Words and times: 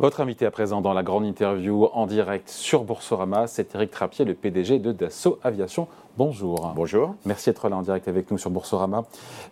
Votre 0.00 0.22
invité 0.22 0.46
à 0.46 0.50
présent 0.50 0.80
dans 0.80 0.94
la 0.94 1.02
grande 1.02 1.26
interview 1.26 1.84
en 1.92 2.06
direct 2.06 2.48
sur 2.48 2.84
Boursorama, 2.84 3.46
c'est 3.46 3.74
Eric 3.74 3.90
Trappier, 3.90 4.24
le 4.24 4.32
PDG 4.32 4.78
de 4.78 4.92
Dassault 4.92 5.38
Aviation. 5.44 5.88
Bonjour. 6.16 6.72
Bonjour. 6.74 7.16
Merci 7.26 7.50
d'être 7.50 7.68
là 7.68 7.76
en 7.76 7.82
direct 7.82 8.08
avec 8.08 8.30
nous 8.30 8.38
sur 8.38 8.48
Boursorama. 8.48 9.04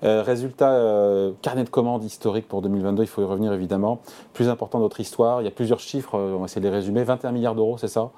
Euh, 0.04 0.22
résultat, 0.22 0.72
euh, 0.72 1.32
carnet 1.42 1.64
de 1.64 1.68
commandes 1.68 2.02
historique 2.02 2.48
pour 2.48 2.62
2022, 2.62 3.02
il 3.02 3.06
faut 3.06 3.20
y 3.20 3.26
revenir 3.26 3.52
évidemment. 3.52 4.00
Plus 4.32 4.48
important 4.48 4.78
de 4.78 4.84
notre 4.84 5.00
histoire, 5.00 5.42
il 5.42 5.44
y 5.44 5.48
a 5.48 5.50
plusieurs 5.50 5.80
chiffres, 5.80 6.14
euh, 6.14 6.32
on 6.34 6.38
va 6.38 6.44
essayer 6.46 6.62
de 6.62 6.66
les 6.66 6.74
résumer. 6.74 7.04
21 7.04 7.32
milliards 7.32 7.54
d'euros, 7.54 7.76
c'est 7.76 7.86
ça? 7.86 8.08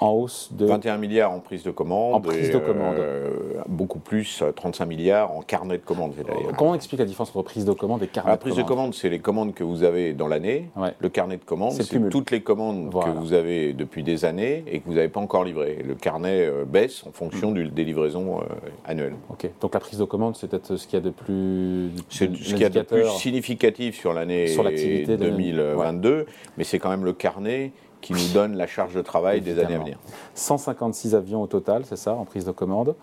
En 0.00 0.12
hausse 0.12 0.50
de 0.52 0.66
21 0.66 0.96
milliards 0.96 1.32
en 1.32 1.40
prise 1.40 1.62
de 1.62 1.70
commande. 1.70 2.14
En 2.14 2.20
prise 2.20 2.50
de 2.50 2.58
commande. 2.58 2.96
Euh, 2.98 3.30
beaucoup 3.68 3.98
plus, 3.98 4.42
35 4.54 4.86
milliards 4.86 5.32
en 5.32 5.42
carnet 5.42 5.78
de 5.78 5.82
commande. 5.82 6.14
Comment 6.56 6.72
on 6.72 6.74
explique 6.74 7.00
la 7.00 7.06
différence 7.06 7.30
entre 7.30 7.42
prise 7.42 7.64
de 7.64 7.72
commande 7.72 8.02
et 8.02 8.06
carnet 8.06 8.32
de 8.32 8.38
commande 8.38 8.48
La 8.48 8.54
prise 8.54 8.56
de 8.56 8.62
commande, 8.68 8.94
c'est 8.94 9.08
les 9.08 9.18
commandes 9.18 9.54
que 9.54 9.64
vous 9.64 9.84
avez 9.84 10.12
dans 10.12 10.28
l'année. 10.28 10.70
Le 10.98 11.08
carnet 11.08 11.36
de 11.36 11.44
commande, 11.44 11.72
c'est 11.72 12.08
toutes 12.10 12.30
les 12.30 12.42
commandes 12.42 12.90
que 12.90 13.10
vous 13.10 13.32
avez 13.32 13.72
depuis 13.72 14.02
des 14.02 14.24
années 14.24 14.64
et 14.66 14.80
que 14.80 14.86
vous 14.86 14.94
n'avez 14.94 15.08
pas 15.08 15.20
encore 15.20 15.44
livrées. 15.44 15.82
Le 15.86 15.94
carnet 15.94 16.46
euh, 16.46 16.64
baisse 16.64 17.04
en 17.06 17.12
fonction 17.12 17.50
mm. 17.50 17.68
des 17.68 17.84
livraisons 17.84 18.38
euh, 18.38 18.44
annuelles. 18.84 19.14
Donc 19.60 19.74
la 19.74 19.80
prise 19.80 19.98
de 19.98 20.04
commande, 20.04 20.36
c'est 20.36 20.48
peut-être 20.48 20.76
ce 20.76 20.86
qu'il 20.86 20.98
y 20.98 21.02
a 21.02 21.04
de 21.04 21.10
plus. 21.10 21.90
C'est 22.08 22.34
ce 22.34 22.54
qu'il 22.54 22.60
y 22.60 22.64
a 22.64 22.70
de 22.70 22.82
plus 22.82 23.08
significatif 23.10 23.98
sur 23.98 24.12
l'année 24.12 24.54
2022, 25.06 26.26
mais 26.56 26.64
c'est 26.64 26.78
quand 26.78 26.90
même 26.90 27.04
le 27.04 27.12
carnet 27.12 27.72
qui 28.00 28.12
nous 28.12 28.28
donne 28.32 28.56
la 28.56 28.66
charge 28.66 28.94
de 28.94 29.02
travail 29.02 29.40
des 29.40 29.58
années 29.58 29.74
à 29.74 29.78
venir. 29.78 29.98
156 30.34 31.14
avions 31.14 31.42
au 31.42 31.46
total, 31.46 31.84
c'est 31.84 31.96
ça, 31.96 32.14
en 32.14 32.24
prise 32.24 32.44
de 32.44 32.52
commande. 32.52 32.94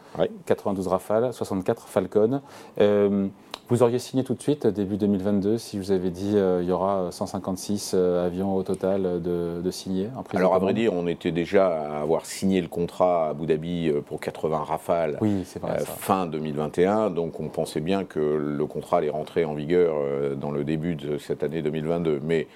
92 0.45 0.87
Rafale, 0.87 1.33
64 1.33 1.87
Falcon. 1.87 2.41
Euh, 2.79 3.27
vous 3.69 3.83
auriez 3.83 3.99
signé 3.99 4.23
tout 4.23 4.33
de 4.33 4.41
suite, 4.41 4.65
début 4.65 4.95
2022, 4.95 5.57
si 5.57 5.77
vous 5.77 5.91
avez 5.91 6.09
dit 6.09 6.33
euh, 6.35 6.63
il 6.63 6.69
y 6.69 6.71
aura 6.71 7.09
156 7.11 7.91
euh, 7.93 8.25
avions 8.25 8.55
au 8.55 8.63
total 8.63 9.21
de, 9.21 9.61
de 9.61 9.71
signés 9.71 10.07
en 10.15 10.23
prise 10.23 10.39
Alors, 10.39 10.55
à 10.55 10.59
vrai 10.59 10.73
dire, 10.73 10.93
on 10.93 11.05
était 11.05 11.33
déjà 11.33 11.67
à 11.67 12.01
avoir 12.01 12.25
signé 12.25 12.61
le 12.61 12.69
contrat 12.69 13.27
à 13.27 13.29
Abu 13.31 13.45
Dhabi 13.45 13.91
pour 14.05 14.21
80 14.21 14.57
Rafales 14.59 15.17
oui, 15.19 15.43
vrai, 15.61 15.79
fin 15.79 16.27
2021. 16.27 17.09
Donc, 17.09 17.41
on 17.41 17.49
pensait 17.49 17.81
bien 17.81 18.05
que 18.05 18.19
le 18.19 18.65
contrat 18.65 18.99
allait 18.99 19.09
rentrer 19.09 19.43
en 19.43 19.53
vigueur 19.53 19.95
dans 20.37 20.51
le 20.51 20.63
début 20.63 20.95
de 20.95 21.17
cette 21.17 21.43
année 21.43 21.61
2022. 21.61 22.21
Mais 22.23 22.47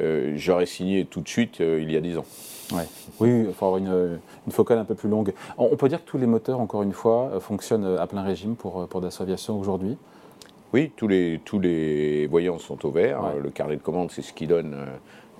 euh, 0.00 0.32
j'aurais 0.36 0.66
signé 0.66 1.04
tout 1.04 1.20
de 1.20 1.28
suite 1.28 1.60
euh, 1.60 1.80
il 1.80 1.90
y 1.90 1.96
a 1.96 2.00
10 2.00 2.18
ans. 2.18 2.24
Oui, 3.20 3.44
il 3.46 3.52
faut 3.52 3.66
avoir 3.66 3.78
une, 3.78 4.18
focale 4.50 4.78
un 4.78 4.84
peu 4.84 4.96
plus 4.96 5.08
longue. 5.08 5.32
On, 5.56 5.76
peut 5.76 5.88
dire 5.88 6.04
que 6.04 6.10
tous 6.10 6.18
les 6.18 6.26
moteurs, 6.26 6.60
encore 6.60 6.82
une 6.82 6.92
fois, 6.92 7.30
euh, 7.32 7.40
fonctionnent 7.40 7.96
à 7.98 8.06
plein 8.06 8.22
régime 8.22 8.56
pour, 8.56 8.88
pour 8.88 9.00
Dassault 9.00 9.22
Aviation 9.22 9.58
aujourd'hui? 9.58 9.96
Oui, 10.72 10.90
tous 10.96 11.06
les, 11.06 11.40
tous 11.44 11.60
les 11.60 12.26
voyants 12.26 12.58
sont 12.58 12.84
au 12.84 12.90
vert. 12.90 13.20
Le 13.40 13.50
carnet 13.50 13.76
de 13.76 13.82
commande, 13.82 14.10
c'est 14.10 14.22
ce 14.22 14.32
qui 14.32 14.48
donne 14.48 14.76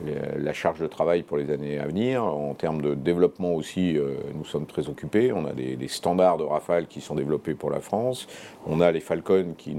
la 0.04 0.52
charge 0.52 0.80
de 0.80 0.86
travail 0.86 1.22
pour 1.22 1.38
les 1.38 1.50
années 1.50 1.78
à 1.78 1.86
venir. 1.86 2.22
En 2.22 2.54
termes 2.54 2.82
de 2.82 2.94
développement 2.94 3.54
aussi, 3.54 3.96
euh, 3.96 4.16
nous 4.34 4.44
sommes 4.44 4.66
très 4.66 4.88
occupés. 4.88 5.32
On 5.32 5.46
a 5.46 5.52
des, 5.52 5.88
standards 5.88 6.36
de 6.36 6.44
Rafale 6.44 6.86
qui 6.86 7.00
sont 7.00 7.14
développés 7.14 7.54
pour 7.54 7.70
la 7.70 7.80
France. 7.80 8.26
On 8.66 8.80
a 8.80 8.92
les 8.92 9.00
Falcon 9.00 9.54
qui, 9.56 9.76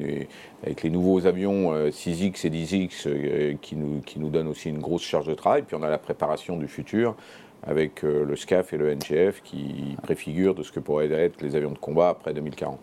avec 0.64 0.84
les 0.84 0.90
nouveaux 0.90 1.26
avions 1.26 1.74
6X 1.90 2.46
euh, 2.46 2.48
et 2.48 2.50
10X 2.50 3.08
euh, 3.08 3.54
nous, 3.74 4.02
qui 4.02 4.20
nous 4.20 4.30
donnent 4.30 4.48
aussi 4.48 4.70
une 4.70 4.80
grosse 4.80 5.04
charge 5.04 5.28
de 5.28 5.36
travail. 5.36 5.64
Puis 5.64 5.76
on 5.76 5.84
a 5.84 5.90
la 5.90 6.00
préparation 6.00 6.58
du 6.58 6.68
futur 6.68 7.16
avec 7.64 8.04
euh, 8.04 8.26
le 8.26 8.36
SCAF 8.36 8.74
et 8.74 8.78
le 8.78 8.94
NGF 8.94 9.42
qui 9.44 9.96
préfigurent 10.04 10.56
de 10.56 10.64
ce 10.64 10.72
que 10.72 10.80
pourraient 10.80 11.12
être 11.12 11.42
les 11.42 11.56
avions 11.56 11.72
de 11.72 11.78
combat 11.78 12.10
après 12.10 12.34
2040. 12.34 12.80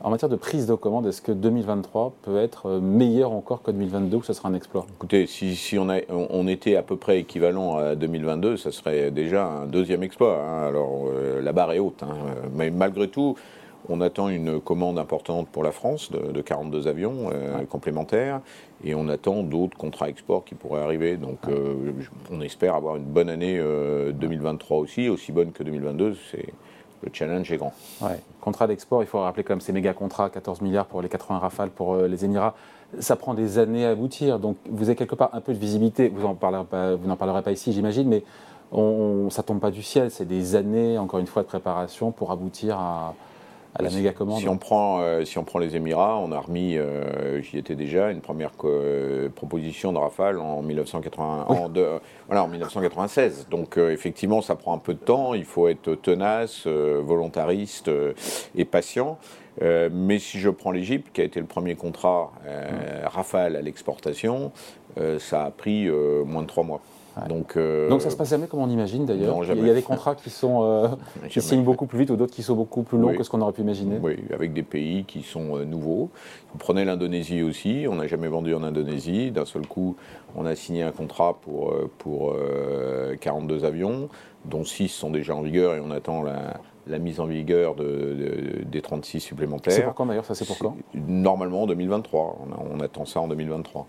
En 0.00 0.10
matière 0.10 0.28
de 0.28 0.36
prise 0.36 0.66
de 0.66 0.74
commande, 0.74 1.06
est-ce 1.06 1.20
que 1.20 1.32
2023 1.32 2.12
peut 2.22 2.38
être 2.38 2.66
euh, 2.66 2.80
meilleur 2.80 3.32
encore 3.32 3.62
que 3.62 3.70
2022 3.70 4.16
ou 4.18 4.22
ce 4.22 4.32
sera 4.32 4.48
un 4.48 4.54
exploit? 4.54 4.86
Écoutez, 4.96 5.26
si, 5.26 5.76
on, 5.78 5.88
a, 5.88 5.98
on, 6.08 6.46
était 6.48 6.76
à 6.76 6.82
peu 6.82 6.96
près 6.96 7.18
équivalent 7.20 7.76
à 7.76 7.94
2022, 7.94 8.56
ça 8.56 8.72
serait 8.72 9.10
déjà 9.10 9.46
un 9.46 9.66
deuxième 9.66 10.02
exploit. 10.02 10.42
Hein. 10.42 10.68
Alors 10.68 11.08
euh, 11.08 11.42
la 11.42 11.52
barre 11.52 11.72
est 11.72 11.78
haute, 11.78 12.02
hein. 12.02 12.14
mais 12.54 12.70
malgré 12.70 13.08
tout, 13.08 13.36
on 13.88 14.00
attend 14.00 14.28
une 14.28 14.60
commande 14.60 14.98
importante 14.98 15.48
pour 15.48 15.62
la 15.62 15.72
France 15.72 16.10
de, 16.10 16.40
42 16.40 16.88
avions 16.88 17.30
euh, 17.32 17.64
complémentaires 17.64 18.40
et 18.84 18.94
on 18.94 19.08
attend 19.08 19.42
d'autres 19.42 19.76
contrats 19.76 20.08
export 20.08 20.44
qui 20.44 20.54
pourraient 20.54 20.82
arriver. 20.82 21.16
Donc 21.16 21.38
euh, 21.48 21.92
on 22.30 22.40
espère 22.40 22.74
avoir 22.74 22.96
une 22.96 23.04
bonne 23.04 23.28
année 23.28 23.58
2023 23.58 24.76
euh, 24.76 24.80
aussi, 24.80 25.08
aussi 25.08 25.32
bonne 25.32 25.52
que 25.52 25.62
2022. 25.62 26.16
C'est 26.30 26.46
le 27.02 27.10
challenge 27.12 27.52
est 27.52 27.58
grand. 27.58 27.74
Ouais. 28.00 28.18
Contrat 28.40 28.66
d'export, 28.66 29.02
il 29.02 29.06
faut 29.06 29.20
rappeler 29.20 29.44
comme 29.44 29.60
ces 29.60 29.72
méga 29.72 29.92
contrats, 29.92 30.30
14 30.30 30.62
milliards 30.62 30.86
pour 30.86 31.02
les 31.02 31.08
80 31.08 31.38
rafales 31.38 31.70
pour 31.70 31.96
les 31.96 32.24
Émirats. 32.24 32.54
Ça 33.00 33.16
prend 33.16 33.34
des 33.34 33.58
années 33.58 33.84
à 33.84 33.90
aboutir. 33.90 34.38
Donc 34.38 34.56
vous 34.68 34.84
avez 34.84 34.96
quelque 34.96 35.14
part 35.14 35.30
un 35.34 35.40
peu 35.40 35.52
de 35.52 35.58
visibilité. 35.58 36.08
Vous 36.08 36.22
n'en 36.22 36.34
parlerez 36.34 36.64
parlerez 37.18 37.42
pas 37.42 37.52
ici, 37.52 37.72
j'imagine, 37.72 38.08
mais 38.08 38.24
on, 38.72 39.28
ça 39.30 39.42
tombe 39.42 39.60
pas 39.60 39.70
du 39.70 39.82
ciel. 39.82 40.10
C'est 40.10 40.24
des 40.24 40.56
années, 40.56 40.96
encore 40.98 41.20
une 41.20 41.26
fois, 41.26 41.42
de 41.42 41.48
préparation 41.48 42.12
pour 42.12 42.32
aboutir 42.32 42.78
à, 42.78 43.14
la 43.80 43.90
méga 43.90 44.12
commande 44.12 44.40
si 44.40 44.48
on, 44.48 44.58
prend, 44.58 45.00
euh, 45.00 45.24
si 45.24 45.38
on 45.38 45.44
prend 45.44 45.58
les 45.58 45.76
Émirats, 45.76 46.18
on 46.18 46.32
a 46.32 46.38
remis, 46.38 46.76
euh, 46.76 47.40
j'y 47.42 47.58
étais 47.58 47.74
déjà, 47.74 48.10
une 48.10 48.20
première 48.20 48.52
euh, 48.64 49.28
proposition 49.28 49.92
de 49.92 49.98
Rafale 49.98 50.38
en, 50.38 50.62
1980, 50.62 51.46
voilà, 52.26 52.44
en 52.44 52.48
1996. 52.48 53.48
Donc 53.50 53.76
effectivement, 53.78 54.42
ça 54.42 54.54
prend 54.54 54.74
un 54.74 54.78
peu 54.78 54.94
de 54.94 54.98
temps, 54.98 55.34
il 55.34 55.44
faut 55.44 55.68
être 55.68 55.94
tenace, 55.94 56.66
volontariste 56.66 57.90
et 58.54 58.64
patient. 58.64 59.18
mais 59.60 60.18
si 60.18 60.38
je 60.38 60.50
prends 60.50 60.70
l'Égypte, 60.70 61.08
qui 61.12 61.20
a 61.20 61.24
été 61.24 61.40
le 61.40 61.46
premier 61.46 61.74
contrat 61.74 62.32
Rafale 63.04 63.56
à 63.56 63.62
l'exportation, 63.62 64.52
ça 65.18 65.44
a 65.44 65.50
pris 65.50 65.88
moins 66.24 66.42
de 66.42 66.48
trois 66.48 66.64
mois. 66.64 66.80
Donc, 67.28 67.56
euh, 67.56 67.88
Donc 67.88 68.02
ça 68.02 68.10
se 68.10 68.16
passe 68.16 68.28
jamais 68.30 68.46
comme 68.46 68.60
on 68.60 68.68
imagine 68.68 69.06
d'ailleurs. 69.06 69.42
Il 69.44 69.66
y 69.66 69.70
a 69.70 69.74
des 69.74 69.82
contrats 69.82 70.14
qui 70.14 70.28
sont 70.28 70.62
euh, 70.62 70.88
qui 71.30 71.40
signent 71.40 71.62
beaucoup 71.62 71.86
plus 71.86 72.00
vite 72.00 72.10
ou 72.10 72.16
d'autres 72.16 72.34
qui 72.34 72.42
sont 72.42 72.54
beaucoup 72.54 72.82
plus 72.82 72.98
longs 72.98 73.14
que 73.14 73.22
ce 73.22 73.30
qu'on 73.30 73.40
aurait 73.40 73.52
pu 73.52 73.62
imaginer. 73.62 73.98
Oui, 74.02 74.16
avec 74.32 74.52
des 74.52 74.62
pays 74.62 75.04
qui 75.04 75.22
sont 75.22 75.56
euh, 75.56 75.64
nouveaux. 75.64 76.10
Vous 76.52 76.58
prenez 76.58 76.84
l'Indonésie 76.84 77.42
aussi. 77.42 77.86
On 77.88 77.96
n'a 77.96 78.06
jamais 78.06 78.28
vendu 78.28 78.54
en 78.54 78.62
Indonésie. 78.62 79.30
D'un 79.30 79.46
seul 79.46 79.66
coup, 79.66 79.96
on 80.36 80.44
a 80.44 80.54
signé 80.54 80.82
un 80.82 80.92
contrat 80.92 81.38
pour 81.42 81.74
pour 81.98 82.36
42 83.20 83.64
avions, 83.64 84.08
dont 84.44 84.64
6 84.64 84.88
sont 84.88 85.10
déjà 85.10 85.34
en 85.34 85.42
vigueur 85.42 85.74
et 85.74 85.80
on 85.80 85.90
attend 85.90 86.22
la 86.22 86.60
la 86.86 86.98
mise 86.98 87.20
en 87.20 87.26
vigueur 87.26 87.74
de, 87.74 88.62
des 88.64 88.82
36 88.82 89.20
supplémentaires. 89.20 89.72
C'est 89.72 89.82
pour 89.82 89.94
quand 89.94 90.06
d'ailleurs 90.06 90.24
Ça, 90.24 90.34
c'est 90.34 90.46
pour 90.46 90.58
quand? 90.58 90.76
Normalement 90.94 91.62
en 91.62 91.66
2023. 91.66 92.46
On, 92.70 92.80
attend 92.80 93.04
ça 93.04 93.20
en 93.20 93.28
2023. 93.28 93.86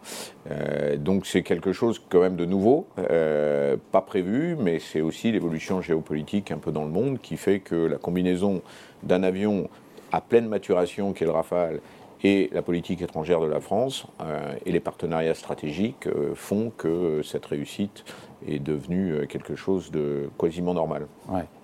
Euh, 0.50 0.98
donc 0.98 1.26
c'est 1.26 1.44
quelque 1.44 1.74
chose 1.74 2.02
quand 2.10 2.22
même 2.22 2.36
de 2.36 2.46
nouveau, 2.46 2.88
euh, 2.98 3.78
pas 3.92 4.02
prévu, 4.02 4.56
mais 4.60 4.80
c'est 4.80 5.02
aussi 5.02 5.32
l'évolution 5.32 5.82
géopolitique 5.82 6.52
un 6.52 6.58
peu 6.58 6.72
dans 6.72 6.84
le 6.84 6.92
monde 6.92 7.20
qui 7.22 7.38
fait 7.38 7.60
que 7.60 7.76
la 7.76 7.98
combinaison 7.98 8.62
d'un 9.04 9.24
avion 9.24 9.70
à 10.12 10.22
pleine 10.22 10.48
maturation, 10.48 11.14
qui 11.14 11.24
est 11.24 11.28
le 11.28 11.34
Rafale, 11.34 11.82
et 12.24 12.50
la 12.52 12.62
politique 12.62 13.02
étrangère 13.02 13.40
de 13.42 13.48
la 13.48 13.60
France 13.60 14.06
euh, 14.22 14.54
et 14.66 14.72
les 14.72 14.80
partenariats 14.80 15.36
stratégiques 15.36 16.08
euh, 16.08 16.34
font 16.34 16.72
que 16.76 17.22
cette 17.24 17.46
réussite 17.46 18.04
est 18.46 18.60
devenue 18.60 19.14
euh, 19.14 19.26
quelque 19.26 19.56
chose 19.56 19.92
de 19.92 20.30
quasiment 20.38 20.74
normal. 20.74 21.08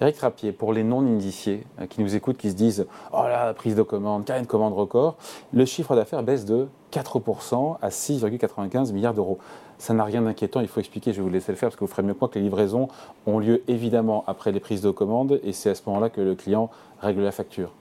Eric 0.01 0.15
Trappier, 0.15 0.51
pour 0.51 0.73
les 0.73 0.83
non-initiés 0.83 1.63
qui 1.89 2.01
nous 2.01 2.15
écoutent, 2.15 2.37
qui 2.37 2.49
se 2.49 2.55
disent 2.55 2.87
Oh 3.11 3.23
là, 3.23 3.53
prise 3.53 3.75
de 3.75 3.81
commande, 3.81 4.25
carré 4.25 4.41
de 4.41 4.47
commande 4.47 4.73
record, 4.73 5.17
le 5.53 5.65
chiffre 5.65 5.95
d'affaires 5.95 6.23
baisse 6.23 6.45
de 6.45 6.67
4% 6.91 7.77
à 7.81 7.89
6,95 7.89 8.93
milliards 8.93 9.13
d'euros. 9.13 9.39
Ça 9.77 9.93
n'a 9.93 10.03
rien 10.03 10.21
d'inquiétant, 10.21 10.61
il 10.61 10.67
faut 10.67 10.79
expliquer, 10.79 11.11
je 11.11 11.17
vais 11.17 11.23
vous 11.23 11.33
laisser 11.33 11.51
le 11.51 11.57
faire 11.57 11.67
parce 11.67 11.75
que 11.75 11.83
vous 11.83 11.91
ferez 11.91 12.03
mieux 12.03 12.13
que 12.13 12.19
moi 12.19 12.29
que 12.29 12.39
les 12.39 12.43
livraisons 12.45 12.87
ont 13.25 13.39
lieu 13.39 13.63
évidemment 13.67 14.23
après 14.27 14.51
les 14.51 14.59
prises 14.59 14.81
de 14.81 14.91
commande 14.91 15.39
et 15.43 15.51
c'est 15.51 15.71
à 15.71 15.75
ce 15.75 15.81
moment-là 15.87 16.09
que 16.09 16.21
le 16.21 16.35
client 16.35 16.69
règle 17.01 17.21
la 17.21 17.31
facture. 17.31 17.73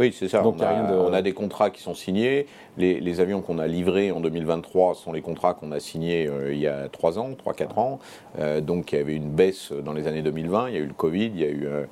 Oui, 0.00 0.14
c'est 0.18 0.28
ça. 0.28 0.42
on, 0.42 1.12
a, 1.12 1.20
des 1.20 1.34
contrats 1.34 1.68
qui 1.68 1.82
sont 1.82 1.92
signés. 1.92 2.46
Les, 2.78 3.20
avions 3.20 3.42
qu'on 3.42 3.58
a 3.58 3.66
livrés 3.66 4.10
en 4.10 4.20
2023 4.20 4.94
sont 4.94 5.12
les 5.12 5.20
contrats 5.20 5.52
qu'on 5.52 5.72
a 5.72 5.78
signés 5.78 6.26
euh, 6.26 6.54
il 6.54 6.58
y 6.58 6.66
a 6.66 6.88
3 6.88 7.18
ans, 7.18 7.28
3-4 7.32 7.78
ans. 7.78 7.98
Euh, 8.38 8.62
donc 8.62 8.92
il 8.92 8.98
y 8.98 8.98
avait 8.98 9.14
une 9.14 9.28
baisse 9.28 9.72
dans 9.72 9.92
les 9.92 10.06
années 10.06 10.22
2020. 10.22 10.70
Il 10.70 10.74
y 10.74 10.78
a 10.78 10.80
eu 10.80 10.86
le 10.86 10.94
Covid, 10.94 11.26
il 11.26 11.38
y 11.38 11.44
a 11.44 11.48
eu 11.48 11.66
euh, 11.66 11.84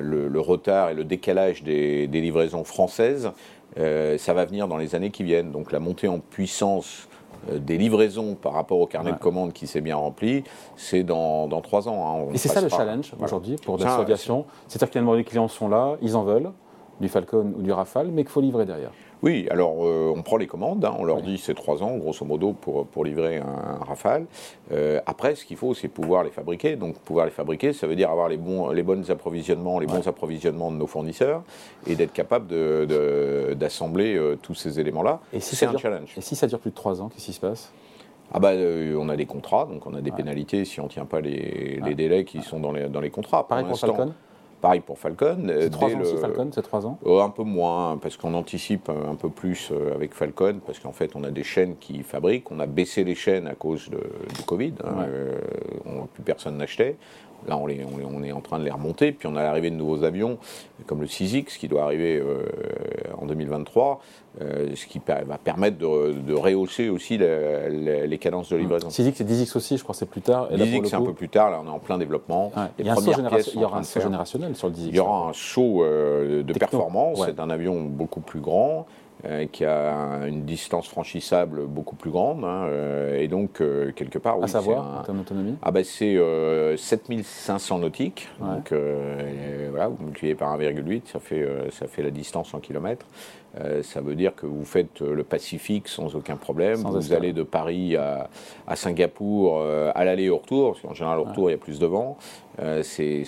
le, 0.00 0.40
retard 0.40 0.90
et 0.90 0.94
le 0.94 1.02
décalage 1.02 1.64
des, 1.64 2.06
livraisons 2.06 2.62
françaises. 2.62 3.32
ça 3.76 4.34
va 4.34 4.44
venir 4.44 4.68
dans 4.68 4.76
les 4.76 4.94
années 4.94 5.10
qui 5.10 5.24
viennent. 5.24 5.50
Donc 5.50 5.72
la 5.72 5.80
montée 5.80 6.06
en 6.06 6.20
puissance 6.20 7.08
des 7.52 7.76
livraisons 7.76 8.36
par 8.36 8.52
rapport 8.52 8.78
au 8.78 8.86
carnet 8.86 9.10
de 9.10 9.18
commandes 9.18 9.52
qui 9.52 9.66
s'est 9.66 9.80
bien 9.80 9.96
rempli, 9.96 10.44
c'est 10.76 11.02
dans, 11.02 11.48
dans 11.48 11.60
3 11.60 11.88
ans. 11.88 12.28
Hein. 12.28 12.32
et 12.34 12.38
c'est 12.38 12.48
ça 12.48 12.60
le 12.60 12.68
challenge 12.68 13.12
aujourd'hui 13.20 13.56
pour 13.56 13.78
Dassault 13.78 14.02
Aviation 14.02 14.44
C'est-à-dire 14.68 14.90
que 14.92 15.16
les 15.16 15.24
clients 15.24 15.48
sont 15.48 15.68
là, 15.68 15.96
ils 16.02 16.14
en 16.14 16.22
veulent 16.22 16.52
du 17.00 17.08
Falcon 17.08 17.52
ou 17.56 17.62
du 17.62 17.72
Rafale, 17.72 18.08
mais 18.08 18.22
qu'il 18.22 18.30
faut 18.30 18.40
livrer 18.40 18.66
derrière. 18.66 18.90
Oui, 19.22 19.48
alors 19.50 19.84
euh, 19.84 20.12
on 20.14 20.22
prend 20.22 20.36
les 20.36 20.46
commandes, 20.46 20.84
hein, 20.84 20.94
on 20.96 21.04
leur 21.04 21.22
dit 21.22 21.38
c'est 21.38 21.54
trois 21.54 21.82
ans, 21.82 21.96
grosso 21.96 22.24
modo, 22.24 22.52
pour, 22.52 22.86
pour 22.86 23.04
livrer 23.04 23.38
un, 23.38 23.84
Rafale. 23.84 24.26
Euh, 24.72 25.00
après, 25.06 25.34
ce 25.34 25.44
qu'il 25.44 25.56
faut, 25.56 25.74
c'est 25.74 25.88
pouvoir 25.88 26.22
les 26.22 26.30
fabriquer. 26.30 26.76
Donc, 26.76 26.98
pouvoir 26.98 27.26
les 27.26 27.32
fabriquer, 27.32 27.72
ça 27.72 27.86
veut 27.86 27.96
dire 27.96 28.10
avoir 28.10 28.28
les 28.28 28.36
bons, 28.36 28.70
les 28.70 28.82
bons 28.82 29.10
approvisionnements, 29.10 29.80
les 29.80 29.86
bons 29.86 30.06
approvisionnements 30.06 30.70
de 30.70 30.76
nos 30.76 30.86
fournisseurs 30.86 31.42
et 31.86 31.96
d'être 31.96 32.12
capable 32.12 32.46
d'assembler 33.56 34.14
de, 34.14 34.20
euh, 34.20 34.36
tous 34.40 34.54
ces 34.54 34.78
éléments-là. 34.78 35.20
Et 35.32 35.40
si 35.40 35.56
c'est 35.56 35.66
un 35.66 35.76
challenge. 35.76 36.14
Et 36.16 36.20
si 36.20 36.36
ça 36.36 36.46
dure 36.46 36.60
plus 36.60 36.70
de 36.70 36.76
trois 36.76 37.02
ans, 37.02 37.08
qu'est-ce 37.08 37.26
qui 37.26 37.32
se 37.32 37.40
passe? 37.40 37.72
Ah 38.30 38.40
bah, 38.40 38.52
on 38.52 39.08
a 39.08 39.16
des 39.16 39.24
contrats, 39.24 39.64
donc 39.64 39.86
on 39.86 39.94
a 39.94 40.02
des 40.02 40.12
pénalités 40.12 40.66
si 40.66 40.80
on 40.80 40.84
ne 40.84 40.88
tient 40.90 41.06
pas 41.06 41.22
les, 41.22 41.80
délais 41.96 42.24
qui 42.24 42.42
sont 42.42 42.60
dans 42.60 42.72
les, 42.72 42.86
dans 42.88 43.00
les 43.00 43.08
contrats. 43.08 43.48
Pareil 43.48 43.64
pour 43.64 43.78
Falcon? 43.78 44.12
Pareil 44.60 44.80
pour 44.80 44.98
Falcon. 44.98 45.44
C'est 45.46 45.70
trois 45.70 45.88
ans 45.94 46.04
Falcon, 46.20 46.50
c'est 46.52 46.62
trois 46.62 46.86
ans? 46.86 46.98
Un 47.06 47.30
peu 47.30 47.44
moins, 47.44 47.96
parce 47.96 48.16
qu'on 48.16 48.34
anticipe 48.34 48.88
un 48.88 49.14
peu 49.14 49.28
plus 49.28 49.72
avec 49.94 50.14
Falcon, 50.14 50.60
parce 50.66 50.78
qu'en 50.78 50.92
fait, 50.92 51.14
on 51.14 51.24
a 51.24 51.30
des 51.30 51.44
chaînes 51.44 51.76
qui 51.78 52.02
fabriquent. 52.02 52.50
On 52.50 52.58
a 52.58 52.66
baissé 52.66 53.04
les 53.04 53.14
chaînes 53.14 53.46
à 53.46 53.54
cause 53.54 53.88
du 53.88 54.42
Covid. 54.44 54.74
Hein, 54.84 55.06
plus 56.12 56.22
personne 56.22 56.56
n'achetait. 56.56 56.96
Là, 57.46 57.56
on, 57.56 57.68
est 57.68 58.32
en 58.32 58.40
train 58.40 58.58
de 58.58 58.64
les 58.64 58.70
remonter. 58.70 59.12
Puis 59.12 59.28
on 59.28 59.36
a 59.36 59.42
l'arrivée 59.42 59.70
de 59.70 59.76
nouveaux 59.76 60.02
avions, 60.04 60.38
comme 60.86 61.00
le 61.00 61.06
6X, 61.06 61.58
qui 61.58 61.68
doit 61.68 61.84
arriver 61.84 62.16
euh, 62.16 62.42
en 63.16 63.26
2023, 63.26 64.00
euh, 64.40 64.74
ce 64.74 64.86
qui 64.86 65.00
va 65.06 65.38
permettre 65.38 65.78
de, 65.78 66.34
rehausser 66.34 66.88
aussi 66.88 67.16
les 67.18 68.18
cadences 68.20 68.50
de 68.50 68.56
mmh. 68.56 68.60
livraison. 68.60 68.88
6X 68.88 69.22
et 69.22 69.24
10X 69.24 69.56
aussi, 69.56 69.76
je 69.76 69.82
crois 69.82 69.92
que 69.94 69.98
c'est 69.98 70.10
plus 70.10 70.20
tard. 70.20 70.50
10X, 70.52 70.86
c'est 70.86 70.96
un 70.96 71.02
peu 71.02 71.14
plus 71.14 71.28
tard. 71.28 71.50
Là, 71.50 71.60
on 71.62 71.66
est 71.66 71.70
en 71.70 71.78
plein 71.78 71.98
développement. 71.98 72.52
il, 72.78 72.86
y 72.86 72.88
a 72.88 72.92
un 72.92 72.96
saut 72.96 73.12
il 73.54 73.60
y 73.60 73.64
aura 73.64 73.78
un 73.78 73.82
saut 73.82 74.00
générationnel 74.00 74.56
sur 74.56 74.68
le 74.68 74.74
10X. 74.74 74.88
Il 74.88 74.96
y 74.96 75.00
aura 75.00 75.28
un 75.28 75.32
saut 75.32 75.84
euh, 75.84 76.42
de 76.42 76.52
performance. 76.52 77.22
C'est 77.24 77.40
un 77.40 77.50
avion 77.50 77.82
beaucoup 77.82 78.20
plus 78.20 78.40
grand. 78.40 78.86
Euh, 79.24 79.46
qui 79.50 79.64
a 79.64 80.28
une 80.28 80.44
distance 80.44 80.86
franchissable 80.86 81.66
beaucoup 81.66 81.96
plus 81.96 82.12
grande. 82.12 82.44
Hein, 82.44 82.66
euh, 82.68 83.18
et 83.18 83.26
donc, 83.26 83.60
euh, 83.60 83.90
quelque 83.90 84.16
part. 84.16 84.40
À 84.40 84.46
savoir, 84.46 85.00
en 85.00 85.02
termes 85.02 85.18
d'autonomie 85.18 85.56
ah 85.60 85.72
ben, 85.72 85.82
C'est 85.82 86.16
7500 86.76 87.80
nautiques. 87.80 88.28
Donc, 88.38 88.72
voilà, 89.70 89.88
vous 89.88 90.04
multipliez 90.04 90.36
par 90.36 90.56
1,8, 90.56 91.02
ça 91.06 91.18
fait, 91.18 91.46
ça 91.72 91.88
fait 91.88 92.02
la 92.02 92.10
distance 92.10 92.54
en 92.54 92.60
kilomètres. 92.60 93.06
ça 93.82 94.00
veut 94.00 94.14
dire 94.14 94.36
que 94.36 94.46
vous 94.46 94.64
faites 94.64 95.00
le 95.00 95.24
Pacifique 95.24 95.88
sans 95.88 96.14
aucun 96.14 96.36
problème. 96.36 96.76
vous 96.76 97.12
allez 97.12 97.32
de 97.32 97.42
Paris 97.42 97.96
à, 97.96 98.30
à 98.68 98.76
Singapour 98.76 99.62
à 99.62 100.04
l'aller 100.04 100.24
et 100.24 100.30
au 100.30 100.38
retour, 100.38 100.72
parce 100.72 100.82
qu'en 100.82 100.94
général, 100.94 101.18
au 101.18 101.24
retour, 101.24 101.50
il 101.50 101.54
y 101.54 101.56
a 101.56 101.58
plus 101.58 101.80
de 101.80 101.86
vent. 101.86 102.18
c'est, 102.82 103.24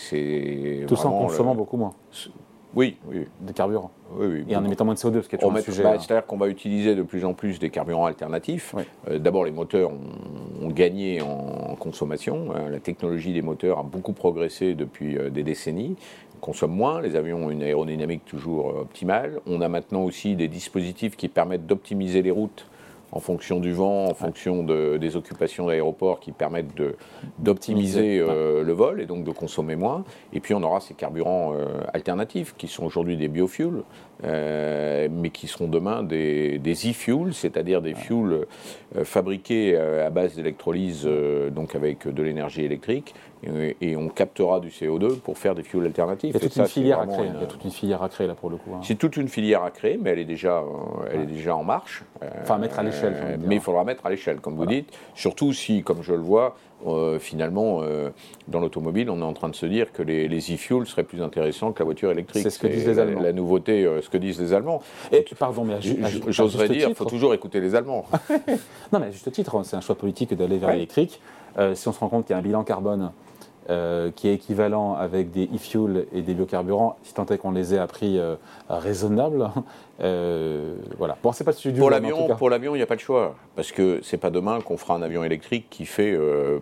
Tout 0.87 0.97
ça 0.97 1.09
en 1.09 1.19
consommant 1.27 1.57
beaucoup 1.57 1.77
moins. 1.77 1.95
Oui, 2.75 2.97
oui. 3.07 3.27
De 3.41 3.53
carburant. 3.53 3.91
Oui, 4.13 4.27
oui. 4.27 4.45
Et 4.49 4.57
en 4.57 4.65
émettant 4.65 4.85
moins 4.85 4.95
de 4.95 4.99
CO2, 4.99 5.23
ce 5.23 5.29
qui 5.29 5.37
est 5.37 5.39
toujours 5.39 5.57
un 5.57 5.61
sujet. 5.61 5.83
Bah, 5.83 5.99
c'est-à-dire 5.99 6.27
qu'on 6.27 6.37
va 6.37 6.49
utiliser 6.49 6.95
de 6.95 7.03
plus 7.03 7.25
en 7.25 7.35
plus 7.35 7.59
des 7.59 7.71
carburants 7.71 8.07
alternatifs. 8.07 8.75
Euh, 9.09 9.19
d'abord, 9.19 9.45
les 9.45 9.51
moteurs 9.51 9.91
ont, 9.91 10.69
gagné 10.69 11.21
en 11.21 11.75
consommation. 11.77 12.55
Euh, 12.55 12.69
la 12.69 12.79
technologie 12.79 13.33
des 13.33 13.43
moteurs 13.43 13.81
a 13.81 13.83
beaucoup 13.83 14.13
progressé 14.13 14.75
depuis 14.75 15.19
euh, 15.19 15.31
des 15.31 15.43
décennies. 15.43 15.97
On 16.37 16.41
consomme 16.41 16.73
moins, 16.73 17.01
les 17.01 17.17
avions 17.17 17.47
ont 17.47 17.51
une 17.51 17.63
aérodynamique 17.63 18.25
toujours 18.25 18.67
optimale. 18.67 19.41
On 19.47 19.61
a 19.61 19.69
maintenant 19.69 20.03
aussi 20.03 20.37
des 20.37 20.49
dispositifs 20.49 21.17
qui 21.17 21.29
permettent 21.29 21.67
d'optimiser 21.67 22.23
les 22.23 22.31
routes 22.31 22.67
en 23.13 23.21
fonction 23.21 23.61
du 23.61 23.73
vent, 23.73 24.07
en 24.07 24.15
fonction 24.15 24.63
des 24.63 25.17
occupations 25.17 25.67
d'aéroports 25.67 26.21
qui 26.21 26.33
permettent 26.33 26.81
d'optimiser 27.39 28.19
euh, 28.21 28.63
le 28.63 28.73
vol 28.73 29.01
et 29.01 29.07
donc 29.07 29.25
de 29.25 29.31
consommer 29.31 29.77
moins. 29.77 30.05
Et 30.33 30.41
puis 30.41 30.55
on 30.55 30.63
aura 30.63 30.81
ces 30.81 30.95
carburants 30.95 31.55
euh, 31.55 31.81
alternatifs 31.93 32.55
qui 32.57 32.69
sont 32.69 32.85
aujourd'hui 32.85 33.17
des 33.17 33.29
biofuels, 33.29 33.83
euh, 34.25 35.09
mais 35.11 35.31
qui 35.31 35.49
seront 35.49 35.69
demain 35.69 36.03
des, 36.03 36.61
e-fuels, 36.65 37.35
c'est-à-dire 37.35 37.83
des 37.83 37.95
fuels 37.95 38.47
fabriqués 39.05 39.77
à 39.77 40.11
base 40.11 40.37
d'électrolyse, 40.37 41.09
donc 41.51 41.75
avec 41.75 42.07
de 42.07 42.23
l'énergie 42.23 42.63
électrique, 42.63 43.15
et, 43.43 43.97
on 43.97 44.09
captera 44.09 44.61
du 44.61 44.69
CO2 44.69 45.19
pour 45.19 45.39
faire 45.39 45.55
des 45.55 45.63
fuels 45.63 45.87
alternatifs. 45.87 46.31
Il 46.31 46.35
y 46.35 46.37
a 46.37 46.41
toute, 46.41 46.57
une, 46.57 46.67
filière 46.67 47.01
à 47.01 47.07
créer, 47.07 47.27
il 47.35 47.41
y 47.41 47.45
a 47.45 47.47
toute 47.47 47.65
une 47.65 47.71
filière 47.71 48.03
à 48.03 48.09
créer 48.09 48.27
là 48.27 48.35
pour 48.35 48.51
le 48.51 48.57
coup. 48.57 48.71
Hein. 48.75 48.81
C'est 48.83 48.97
toute 48.97 49.17
une 49.17 49.29
filière 49.29 49.63
à 49.63 49.71
créer, 49.71 49.99
mais 50.01 50.11
elle 50.11 50.19
est 50.19 50.25
déjà, 50.25 50.63
elle 51.13 51.23
est 51.23 51.27
déjà 51.27 51.57
en 51.57 51.65
marche. 51.65 52.05
Enfin, 52.43 52.57
à 52.57 52.59
mettre 52.59 52.79
à 52.79 52.83
l'échelle. 52.83 53.39
mais 53.45 53.57
il 53.57 53.61
faudra 53.61 53.85
mettre 53.85 54.07
à 54.07 54.11
l'échelle, 54.11 54.41
comme 54.41 54.57
vous 54.57 54.67
dites. 54.67 54.93
Surtout 55.15 55.53
si, 55.53 55.83
comme 55.83 56.03
je 56.03 56.13
le 56.13 56.21
vois, 56.21 56.57
euh, 56.87 57.19
finalement, 57.19 57.81
euh, 57.83 58.11
dans 58.49 58.61
l'automobile, 58.61 59.11
on 59.11 59.21
est 59.21 59.25
en 59.25 59.33
train 59.33 59.49
de 59.49 59.55
se 59.55 59.67
dire 59.67 59.93
que 59.93 60.03
les, 60.03 60.55
e-fuels 60.55 60.87
seraient 60.87 61.05
plus 61.05 61.23
intéressants 61.23 61.73
que 61.73 61.81
la 61.81 61.85
voiture 61.85 62.11
électrique. 62.11 62.43
C'est 62.43 62.51
ce 62.51 62.59
que 62.59 62.67
disent 62.67 62.87
les 62.87 62.99
Allemands. 62.99 63.21
La, 63.21 63.33
nouveauté, 63.33 63.85
euh, 63.85 64.01
ce 64.01 64.09
que 64.09 64.17
disent 64.17 64.41
les 64.41 64.53
Allemands. 64.53 64.83
Et, 65.13 65.25
pardon, 65.39 65.65
mais 65.65 65.77
j'oserais 66.29 66.69
dire, 66.69 66.89
il 66.89 66.95
faut 66.95 67.05
toujours 67.05 67.35
écouter 67.35 67.61
les 67.61 67.75
Allemands. 67.75 68.07
non, 68.93 68.99
mais 68.99 69.07
à 69.07 69.11
juste 69.11 69.31
titre, 69.31 69.63
c'est 69.65 69.77
un 69.77 69.81
choix 69.81 69.95
politique 69.95 70.33
d'aller 70.35 70.59
vers 70.59 70.71
l'électrique. 70.71 71.21
si 71.75 71.89
on 71.89 71.93
se 71.93 72.01
rend 72.01 72.09
compte 72.09 72.27
qu'il 72.27 72.35
y 72.35 72.37
a 72.37 72.39
un 72.39 72.43
bilan 72.43 72.65
carbone 72.65 73.11
euh, 73.69 74.11
qui 74.11 74.27
est 74.27 74.35
équivalent 74.35 74.95
avec 74.95 75.31
des 75.31 75.45
e-fuels 75.45 76.07
et 76.13 76.23
des 76.23 76.33
biocarburants, 76.33 76.97
si 77.03 77.13
tant 77.13 77.27
est 77.27 77.37
qu'on 77.37 77.53
les 77.53 77.75
ait 77.75 77.79
à 77.79 77.87
prix 77.87 78.19
euh, 78.19 78.37
raisonnable. 78.69 79.51
Euh, 80.03 80.77
voilà. 80.97 81.19
Bon, 81.23 81.31
c'est 81.31 81.45
pas 81.45 81.51
le 81.51 81.57
sujet 81.59 81.75
du 81.75 81.79
pour 81.79 81.91
l'avion. 81.91 82.27
Pour 82.39 82.49
l'avion, 82.49 82.75
il 82.75 82.79
n'y 82.79 82.83
a 82.83 82.87
pas 82.87 82.97
de 82.97 83.01
choix, 83.01 83.37
parce 83.55 83.71
que 83.71 84.01
c'est 84.03 84.17
pas 84.17 84.31
demain 84.31 84.63
qu'on 84.63 84.79
fera 84.79 84.95
un 84.95 85.03
avion 85.03 85.25
électrique 85.25 85.67
qui 85.69 85.85
fait 85.85 86.19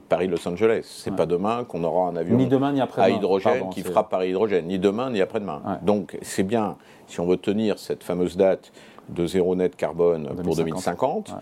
Paris-Los 0.09 0.47
Angeles. 0.49 0.83
C'est 0.83 1.15
pas 1.15 1.25
demain 1.25 1.63
qu'on 1.63 1.85
aura 1.85 2.09
un 2.09 2.17
avion 2.17 2.37
ni 2.37 2.49
demain, 2.49 2.73
ni 2.73 2.81
après 2.81 3.01
à 3.01 3.11
hydrogène 3.11 3.71
qui 3.71 3.83
fera 3.83 4.09
Paris-Hydrogène. 4.09 4.67
Ni 4.67 4.81
demain, 4.81 5.11
ni 5.11 5.21
après-demain. 5.21 5.79
Donc 5.83 6.19
c'est 6.21 6.43
bien, 6.43 6.77
si 7.07 7.21
on 7.21 7.27
veut 7.27 7.37
tenir 7.37 7.79
cette 7.79 8.03
fameuse 8.03 8.37
date 8.37 8.73
de 9.09 9.25
zéro 9.25 9.55
net 9.55 9.77
carbone 9.77 10.31
pour 10.43 10.57
2050, 10.57 11.37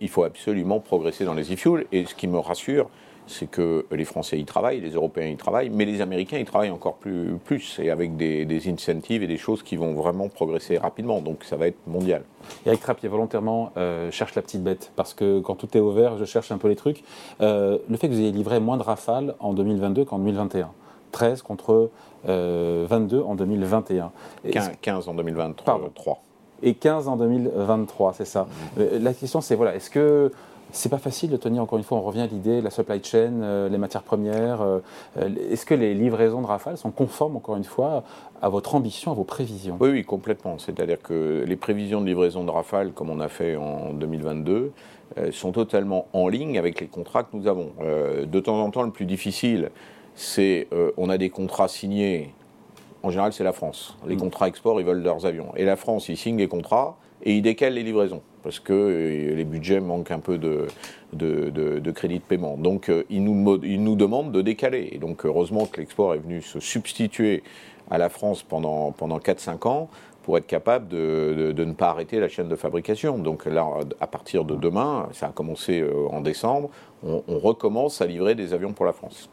il 0.00 0.08
faut 0.08 0.24
absolument 0.24 0.80
progresser 0.80 1.26
dans 1.26 1.34
les 1.34 1.52
e-fuels. 1.52 1.84
Et 1.92 2.06
ce 2.06 2.14
qui 2.14 2.28
me 2.28 2.38
rassure, 2.38 2.88
c'est 3.26 3.50
que 3.50 3.86
les 3.90 4.04
Français 4.04 4.38
y 4.38 4.44
travaillent, 4.44 4.80
les 4.80 4.92
Européens 4.92 5.28
y 5.28 5.36
travaillent, 5.36 5.70
mais 5.70 5.84
les 5.84 6.00
Américains 6.00 6.38
y 6.38 6.44
travaillent 6.44 6.70
encore 6.70 6.96
plus, 6.96 7.36
plus 7.44 7.78
et 7.80 7.90
avec 7.90 8.16
des, 8.16 8.44
des 8.44 8.70
incentives 8.70 9.22
et 9.22 9.26
des 9.26 9.36
choses 9.36 9.62
qui 9.62 9.76
vont 9.76 9.94
vraiment 9.94 10.28
progresser 10.28 10.78
rapidement. 10.78 11.20
Donc 11.20 11.44
ça 11.44 11.56
va 11.56 11.68
être 11.68 11.78
mondial. 11.86 12.22
Eric 12.66 12.80
Trappier 12.80 13.08
volontairement 13.08 13.72
euh, 13.76 14.10
cherche 14.10 14.34
la 14.34 14.42
petite 14.42 14.62
bête 14.62 14.92
parce 14.96 15.14
que 15.14 15.40
quand 15.40 15.54
tout 15.54 15.76
est 15.76 15.80
ouvert, 15.80 16.18
je 16.18 16.24
cherche 16.24 16.52
un 16.52 16.58
peu 16.58 16.68
les 16.68 16.76
trucs. 16.76 17.02
Euh, 17.40 17.78
le 17.88 17.96
fait 17.96 18.08
que 18.08 18.12
vous 18.12 18.20
ayez 18.20 18.32
livré 18.32 18.60
moins 18.60 18.76
de 18.76 18.82
rafales 18.82 19.34
en 19.40 19.52
2022 19.52 20.04
qu'en 20.04 20.18
2021. 20.18 20.70
13 21.12 21.42
contre 21.42 21.90
22 22.24 22.28
euh, 22.30 23.22
en 23.24 23.34
2021. 23.34 24.10
15, 24.80 25.08
en 25.08 25.14
2023. 25.14 26.22
Et 26.62 26.74
15 26.74 27.08
en 27.08 27.16
2023, 27.16 28.14
c'est 28.14 28.24
ça. 28.24 28.46
Mmh. 28.76 28.82
la 29.00 29.12
question 29.12 29.40
c'est, 29.40 29.56
voilà, 29.56 29.74
est-ce 29.74 29.90
que 29.90 30.30
c'est 30.72 30.88
pas 30.88 30.98
facile 30.98 31.30
de 31.30 31.36
tenir, 31.36 31.62
encore 31.62 31.78
une 31.78 31.84
fois, 31.84 31.98
on 31.98 32.00
revient 32.00 32.22
à 32.22 32.26
l'idée, 32.26 32.62
la 32.62 32.70
supply 32.70 33.04
chain, 33.04 33.42
euh, 33.42 33.68
les 33.68 33.76
matières 33.76 34.02
premières. 34.02 34.62
Euh, 34.62 34.78
euh, 35.18 35.28
est-ce 35.50 35.66
que 35.66 35.74
les 35.74 35.92
livraisons 35.94 36.40
de 36.40 36.46
Rafale 36.46 36.78
sont 36.78 36.90
conformes, 36.90 37.36
encore 37.36 37.56
une 37.56 37.64
fois, 37.64 38.04
à 38.40 38.48
votre 38.48 38.74
ambition, 38.74 39.12
à 39.12 39.14
vos 39.14 39.24
prévisions? 39.24 39.76
Oui, 39.80 39.90
oui, 39.90 40.04
complètement. 40.04 40.58
C'est-à-dire 40.58 41.00
que 41.00 41.44
les 41.46 41.56
prévisions 41.56 42.00
de 42.00 42.06
livraison 42.06 42.42
de 42.42 42.50
Rafale, 42.50 42.92
comme 42.92 43.10
on 43.10 43.20
a 43.20 43.28
fait 43.28 43.54
en 43.56 43.92
2022, 43.92 44.72
sont 45.30 45.52
totalement 45.52 46.06
en 46.14 46.26
ligne 46.28 46.58
avec 46.58 46.80
les 46.80 46.86
contrats 46.86 47.22
que 47.22 47.36
nous 47.36 47.46
avons. 47.46 47.72
de 47.78 48.40
temps 48.40 48.58
en 48.62 48.70
temps, 48.70 48.82
le 48.82 48.90
plus 48.90 49.04
difficile, 49.04 49.70
c'est 50.14 50.68
on 50.96 51.10
a 51.10 51.18
des 51.18 51.28
contrats 51.28 51.68
signés. 51.68 52.32
En 53.02 53.10
général, 53.10 53.34
c'est 53.34 53.44
la 53.44 53.52
France. 53.52 53.98
Les 54.06 54.14
mm. 54.14 54.20
contrats 54.20 54.48
export, 54.48 54.80
ils 54.80 54.86
veulent 54.86 55.02
leurs 55.02 55.26
avions. 55.26 55.52
Et 55.54 55.66
la 55.66 55.76
France, 55.76 56.08
ils 56.08 56.16
signent 56.16 56.38
les 56.38 56.48
contrats 56.48 56.96
et 57.22 57.34
ils 57.34 57.42
décalent 57.42 57.74
les 57.74 57.82
livraisons 57.82 58.22
parce 58.42 58.60
que 58.60 58.72
euh, 58.72 59.34
les 59.34 59.44
budgets 59.44 59.80
manquent 59.80 60.10
un 60.10 60.18
peu 60.18 60.38
de, 60.38 60.66
de, 61.12 61.90
crédit 61.90 62.18
de 62.18 62.24
paiement. 62.24 62.56
Donc 62.56 62.88
euh, 62.88 63.04
ils, 63.10 63.22
nous, 63.22 63.60
ils 63.62 63.82
nous 63.82 63.96
demandent 63.96 64.32
de 64.32 64.42
décaler. 64.42 64.88
Et 64.92 64.98
donc 64.98 65.24
heureusement 65.24 65.66
que 65.66 65.80
l'export 65.80 66.14
est 66.14 66.18
venu 66.18 66.42
se 66.42 66.60
substituer 66.60 67.42
à 67.90 67.98
la 67.98 68.08
France 68.08 68.42
pendant, 68.42 68.92
pendant 68.92 69.18
4-5 69.18 69.68
ans 69.68 69.88
pour 70.22 70.38
être 70.38 70.46
capable 70.46 70.88
de, 70.88 71.52
de, 71.54 71.64
ne 71.64 71.72
pas 71.72 71.90
arrêter 71.90 72.20
la 72.20 72.28
chaîne 72.28 72.48
de 72.48 72.56
fabrication. 72.56 73.18
Donc 73.18 73.44
là, 73.44 73.66
à 74.00 74.06
partir 74.06 74.44
de 74.44 74.54
demain, 74.54 75.08
ça 75.12 75.26
a 75.26 75.32
commencé 75.32 75.80
euh, 75.80 76.06
en 76.10 76.20
décembre, 76.20 76.70
on, 77.02 77.22
recommence 77.26 78.00
à 78.00 78.06
livrer 78.06 78.36
des 78.36 78.52
avions 78.52 78.72
pour 78.72 78.86
la 78.86 78.92
France. 78.92 79.28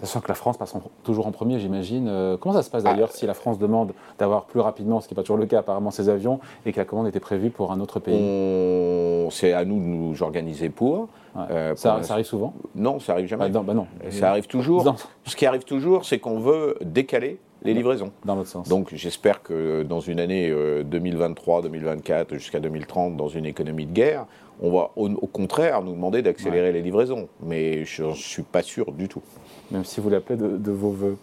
Sachant 0.00 0.20
que 0.20 0.28
la 0.28 0.34
France 0.34 0.56
passe 0.56 0.74
toujours 1.02 1.26
en 1.26 1.30
premier, 1.30 1.58
j'imagine. 1.58 2.08
Euh, 2.08 2.36
comment 2.38 2.54
ça 2.54 2.62
se 2.62 2.70
passe 2.70 2.82
d'ailleurs 2.82 3.10
ah. 3.12 3.16
si 3.16 3.26
la 3.26 3.34
France 3.34 3.58
demande 3.58 3.92
d'avoir 4.18 4.44
plus 4.44 4.60
rapidement, 4.60 5.00
ce 5.00 5.08
qui 5.08 5.14
n'est 5.14 5.16
pas 5.16 5.22
toujours 5.22 5.36
le 5.36 5.46
cas 5.46 5.58
apparemment, 5.58 5.90
ses 5.90 6.08
avions, 6.08 6.40
et 6.64 6.72
que 6.72 6.78
la 6.78 6.84
commande 6.84 7.06
était 7.08 7.20
prévue 7.20 7.50
pour 7.50 7.72
un 7.72 7.80
autre 7.80 8.00
pays 8.00 9.28
C'est 9.30 9.52
à 9.52 9.64
nous 9.64 9.78
de 9.78 9.84
nous 9.84 10.22
organiser 10.22 10.70
pour. 10.70 11.08
Euh, 11.36 11.74
ça, 11.76 12.00
arrive 12.08 12.24
souvent 12.24 12.54
Non, 12.74 12.98
ça 12.98 13.12
arrive 13.12 13.26
jamais. 13.26 13.48
Bah, 13.50 13.62
bah 13.64 13.74
non. 13.74 13.86
Ça 14.10 14.30
arrive 14.30 14.46
toujours. 14.46 14.96
Ce 15.24 15.36
qui 15.36 15.46
arrive 15.46 15.64
toujours, 15.64 16.04
c'est 16.04 16.18
qu'on 16.18 16.40
veut 16.40 16.76
décaler 16.80 17.38
les 17.62 17.74
livraisons. 17.74 18.12
Dans 18.24 18.36
l'autre 18.36 18.48
sens. 18.48 18.68
Donc 18.68 18.94
j'espère 18.94 19.42
que 19.42 19.82
dans 19.82 20.00
une 20.00 20.20
année 20.20 20.50
2023, 20.84 21.62
2024, 21.62 22.34
jusqu'à 22.34 22.60
2030, 22.60 23.16
dans 23.16 23.28
une 23.28 23.46
économie 23.46 23.86
de 23.86 23.92
guerre, 23.92 24.26
on 24.62 24.70
va 24.70 24.90
au, 24.96 25.08
contraire 25.26 25.82
nous 25.82 25.92
demander 25.92 26.22
d'accélérer 26.22 26.72
les 26.72 26.82
livraisons. 26.82 27.28
Mais 27.42 27.84
je 27.84 28.04
ne 28.04 28.14
suis 28.14 28.42
pas 28.42 28.62
sûr 28.62 28.92
du 28.92 29.08
tout 29.08 29.22
même 29.70 29.84
si 29.84 30.00
vous 30.00 30.10
l'appelez 30.10 30.36
de, 30.36 30.72
vos 30.72 30.90
voeux. 30.90 31.16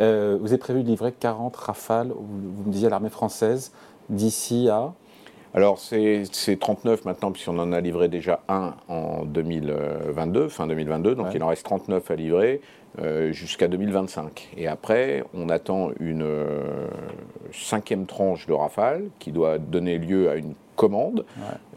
Euh, 0.00 0.38
vous 0.40 0.48
avez 0.48 0.58
prévu 0.58 0.82
de 0.82 0.88
livrer 0.88 1.12
40 1.12 1.56
rafales, 1.56 2.08
vous, 2.08 2.64
me 2.64 2.70
disiez, 2.70 2.86
à 2.86 2.90
l'armée 2.90 3.10
française 3.10 3.72
d'ici 4.08 4.68
à 4.68 4.92
Alors 5.54 5.78
c'est 5.78 6.26
39 6.58 7.04
maintenant, 7.04 7.30
puisqu'on 7.30 7.58
en 7.58 7.72
a 7.72 7.80
livré 7.80 8.08
déjà 8.08 8.40
un 8.48 8.74
en 8.88 9.24
2022, 9.24 10.48
fin 10.48 10.66
2022, 10.66 11.14
donc 11.14 11.28
il 11.34 11.42
en 11.42 11.48
reste 11.48 11.64
39 11.64 12.10
à 12.10 12.16
livrer. 12.16 12.60
Euh, 13.02 13.32
jusqu'à 13.32 13.66
2025. 13.66 14.50
Et 14.56 14.68
après, 14.68 15.24
on 15.34 15.48
attend 15.48 15.90
une 15.98 16.22
euh, 16.22 16.86
cinquième 17.52 18.06
tranche 18.06 18.46
de 18.46 18.52
Rafale 18.52 19.06
qui 19.18 19.32
doit 19.32 19.58
donner 19.58 19.98
lieu 19.98 20.30
à 20.30 20.36
une 20.36 20.54
commande 20.76 21.24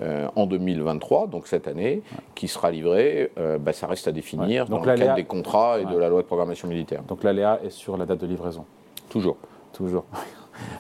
euh, 0.04 0.28
en 0.36 0.46
2023, 0.46 1.26
donc 1.26 1.48
cette 1.48 1.68
année, 1.68 2.04
qui 2.36 2.48
sera 2.48 2.70
livrée. 2.70 3.32
Bah, 3.60 3.74
ça 3.74 3.88
reste 3.88 4.08
à 4.08 4.12
définir 4.12 4.68
dans 4.68 4.80
le 4.80 4.96
cadre 4.96 5.16
des 5.16 5.24
contrats 5.24 5.80
et 5.80 5.86
de 5.86 5.98
la 5.98 6.08
loi 6.10 6.22
de 6.22 6.28
programmation 6.28 6.68
militaire. 6.68 7.02
Donc 7.02 7.24
l'ALEA 7.24 7.62
est 7.64 7.72
sur 7.72 7.98
la 7.98 8.06
date 8.06 8.22
de 8.22 8.28
livraison 8.28 8.66
Toujours. 9.10 9.38
Toujours. 9.74 10.06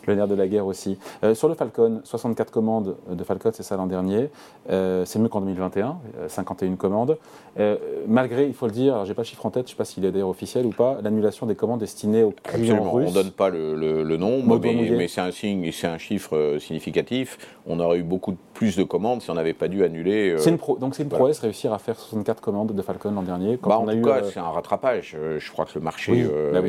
Le 0.05 0.15
nerf 0.15 0.27
de 0.27 0.35
la 0.35 0.47
guerre 0.47 0.65
aussi. 0.65 0.97
Euh, 1.23 1.35
sur 1.35 1.47
le 1.47 1.55
Falcon, 1.55 2.01
64 2.03 2.51
commandes 2.51 2.95
de 3.09 3.23
Falcon, 3.23 3.51
c'est 3.53 3.63
ça 3.63 3.77
l'an 3.77 3.87
dernier. 3.87 4.29
Euh, 4.69 5.05
c'est 5.05 5.19
mieux 5.19 5.29
qu'en 5.29 5.41
2021, 5.41 5.97
51 6.27 6.71
euh, 6.71 6.75
commandes. 6.75 7.17
malgré, 8.07 8.47
il 8.47 8.53
faut 8.53 8.67
le 8.67 8.71
dire, 8.71 9.05
j'ai 9.05 9.13
pas 9.13 9.21
le 9.21 9.27
chiffre 9.27 9.45
en 9.45 9.51
tête, 9.51 9.67
je 9.67 9.73
ne 9.73 9.75
sais 9.75 9.77
pas 9.77 9.85
s'il 9.85 10.05
est 10.05 10.11
d'ailleurs 10.11 10.29
officiel 10.29 10.65
ou 10.65 10.71
pas, 10.71 10.97
l'annulation 11.01 11.45
des 11.45 11.55
commandes 11.55 11.79
destinées 11.79 12.23
aux 12.23 12.33
clients 12.43 12.91
russes. 12.91 13.07
On 13.07 13.09
ne 13.09 13.23
donne 13.23 13.31
pas 13.31 13.49
le, 13.49 13.75
le, 13.75 14.17
nombre, 14.17 14.59
mais, 14.59 15.07
c'est 15.07 15.21
un 15.21 15.31
signe, 15.31 15.71
c'est 15.71 15.87
un 15.87 15.97
chiffre 15.97 16.57
significatif. 16.59 17.37
On 17.65 17.79
aurait 17.79 17.99
eu 17.99 18.03
beaucoup 18.03 18.35
plus 18.53 18.75
de 18.75 18.83
commandes 18.83 19.21
si 19.21 19.29
on 19.29 19.35
n'avait 19.35 19.53
pas 19.53 19.67
dû 19.67 19.83
annuler. 19.83 20.35
Une 20.45 20.57
pro, 20.57 20.77
donc 20.77 20.95
c'est 20.95 21.03
une 21.03 21.09
prouesse 21.09 21.39
réussir 21.39 21.73
à 21.73 21.79
faire 21.79 21.97
64 21.97 22.41
commandes 22.41 22.73
de 22.73 22.81
Falcon 22.81 23.11
l'an 23.11 23.21
dernier. 23.21 23.57
Bah, 23.61 23.77
en 23.77 23.85
tout 23.85 24.01
cas, 24.01 24.23
c'est 24.23 24.39
un 24.39 24.49
rattrapage. 24.49 25.17
Je 25.37 25.51
crois 25.51 25.65
que 25.65 25.71
le 25.75 25.81
marché 25.81 26.25
bah 26.53 26.61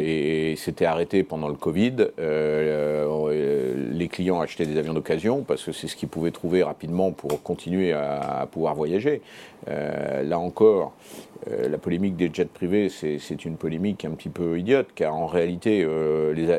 s'était 0.56 0.84
arrêté 0.84 1.22
pendant 1.22 1.48
le 1.48 1.54
Covid. 1.54 1.96
Euh, 2.18 2.97
les 3.30 4.08
clients 4.08 4.40
achetaient 4.40 4.66
des 4.66 4.78
avions 4.78 4.94
d'occasion 4.94 5.42
parce 5.42 5.64
que 5.64 5.72
c'est 5.72 5.88
ce 5.88 5.96
qu'ils 5.96 6.08
pouvaient 6.08 6.30
trouver 6.30 6.62
rapidement 6.62 7.12
pour 7.12 7.42
continuer 7.42 7.92
à, 7.92 8.46
pouvoir 8.50 8.74
voyager. 8.74 9.22
Euh, 9.68 10.22
là 10.22 10.38
encore, 10.38 10.92
euh, 11.50 11.68
la 11.68 11.78
polémique 11.78 12.16
des 12.16 12.30
jets 12.32 12.46
privés, 12.46 12.88
c'est 12.88 13.44
une 13.44 13.56
polémique 13.56 14.04
un 14.04 14.10
petit 14.10 14.28
peu 14.28 14.58
idiote, 14.58 14.88
car 14.94 15.14
en 15.14 15.26
réalité, 15.26 15.86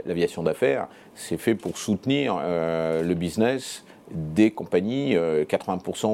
l'aviation 0.06 0.44
d'affaires, 0.44 0.88
c'est 1.16 1.38
fait 1.38 1.56
pour 1.56 1.78
soutenir 1.78 2.40
le 2.40 3.14
business 3.14 3.84
des 4.12 4.52
compagnies, 4.52 5.16
80% 5.16 5.18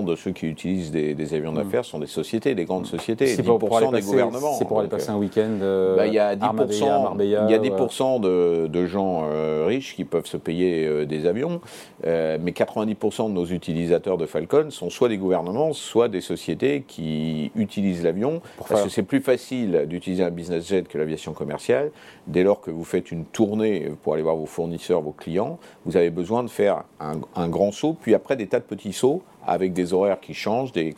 euh, 0.01 0.03
de 0.03 0.15
ceux 0.15 0.31
qui 0.31 0.47
utilisent 0.47 0.91
des, 0.91 1.33
avions 1.33 1.51
mm. 1.51 1.55
d'affaires 1.55 1.85
sont 1.85 1.99
des 1.99 2.07
sociétés, 2.07 2.55
des 2.55 2.65
grandes 2.65 2.85
sociétés, 2.85 3.25
10% 3.25 3.59
pour, 3.59 3.91
des 3.91 4.01
gouvernements. 4.01 4.53
C'est 4.53 4.65
pour 4.65 4.79
aller 4.79 4.89
passer 4.89 5.09
un 5.09 5.17
week-end 5.17 5.59
euh, 5.61 5.95
bah, 5.95 6.07
Il 6.07 6.13
y 6.13 6.19
a 6.19 6.35
10%, 6.35 7.15
il 7.19 7.29
y 7.29 7.35
a 7.35 7.45
10% 7.45 8.19
de, 8.19 8.67
de, 8.67 8.85
gens 8.85 9.23
euh, 9.25 9.65
riches 9.67 9.95
qui 9.95 10.03
peuvent 10.03 10.25
se 10.25 10.37
payer 10.37 11.05
des 11.05 11.25
avions, 11.25 11.61
mais 12.03 12.51
90% 12.51 13.29
de 13.29 13.33
nos 13.33 13.45
utilisateurs 13.45 14.17
de 14.17 14.25
Falcon 14.25 14.69
sont 14.69 14.89
soit 14.89 15.09
des 15.09 15.17
gouvernements, 15.17 15.73
soit 15.73 16.07
des 16.07 16.21
sociétés 16.21 16.83
qui 16.87 17.51
utilisent 17.55 18.03
l'avion, 18.03 18.41
parce 18.67 18.83
que 18.83 18.89
c'est 18.89 19.03
plus 19.03 19.21
facile 19.21 19.85
d'utiliser 19.87 20.23
un 20.23 20.31
business 20.31 20.67
jet 20.67 20.87
que 20.87 20.97
l'aviation 20.97 21.33
commerciale. 21.33 21.91
Dès 22.27 22.43
lors 22.43 22.61
que 22.61 22.71
vous 22.71 22.83
faites 22.83 23.11
une 23.11 23.25
tournée 23.25 23.91
pour 24.03 24.13
aller 24.13 24.23
voir 24.23 24.35
vos 24.35 24.45
fournisseurs, 24.45 25.01
vos 25.01 25.11
clients, 25.11 25.59
vous 25.85 25.97
avez 25.97 26.09
besoin 26.09 26.43
de 26.43 26.49
faire 26.49 26.83
un, 26.99 27.19
un 27.35 27.47
grand 27.47 27.71
saut 27.71 27.85
puis 27.94 28.13
après 28.13 28.36
des 28.36 28.48
tas 28.48 28.60
de 28.60 28.65
petits 28.65 28.94
sauts 28.94 29.24
avec 29.46 29.74
des 29.74 29.94
horaires 29.94 30.20
qui 30.20 30.34
changent, 30.34 30.72
des, 30.72 30.96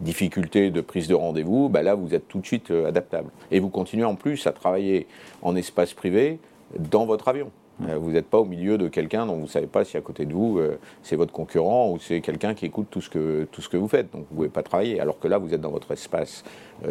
difficultés 0.00 0.70
de 0.70 0.80
prise 0.80 1.06
de 1.06 1.14
rendez-vous, 1.14 1.68
bah 1.68 1.82
là 1.82 1.94
vous 1.94 2.14
êtes 2.14 2.26
tout 2.28 2.40
de 2.40 2.46
suite 2.46 2.70
euh, 2.70 2.88
adaptable. 2.88 3.30
Et 3.50 3.60
vous 3.60 3.68
continuez 3.68 4.04
en 4.04 4.16
plus 4.16 4.46
à 4.46 4.52
travailler 4.52 5.06
en 5.42 5.54
espace 5.54 5.92
privé 5.94 6.38
dans 6.78 7.06
votre 7.06 7.28
avion. 7.28 7.50
Euh, 7.88 7.96
vous 7.96 8.10
n'êtes 8.10 8.26
pas 8.26 8.38
au 8.38 8.44
milieu 8.44 8.76
de 8.76 8.88
quelqu'un 8.88 9.26
dont 9.26 9.34
vous 9.34 9.42
ne 9.42 9.46
savez 9.46 9.68
pas 9.68 9.84
si 9.84 9.96
à 9.96 10.00
côté 10.00 10.24
de 10.24 10.32
vous 10.32 10.58
euh, 10.58 10.78
c'est 11.02 11.14
votre 11.14 11.32
concurrent 11.32 11.92
ou 11.92 11.98
c'est 12.00 12.20
quelqu'un 12.20 12.54
qui 12.54 12.66
écoute 12.66 12.88
tout 12.90 13.00
ce, 13.00 13.08
que, 13.08 13.46
tout 13.52 13.62
ce 13.62 13.68
que 13.68 13.76
vous 13.76 13.88
faites. 13.88 14.12
Donc 14.12 14.22
vous 14.30 14.34
ne 14.34 14.36
pouvez 14.36 14.48
pas 14.48 14.64
travailler. 14.64 15.00
Alors 15.00 15.20
que 15.20 15.28
là 15.28 15.38
vous 15.38 15.54
êtes 15.54 15.60
dans 15.60 15.70
votre 15.70 15.92
espace 15.92 16.44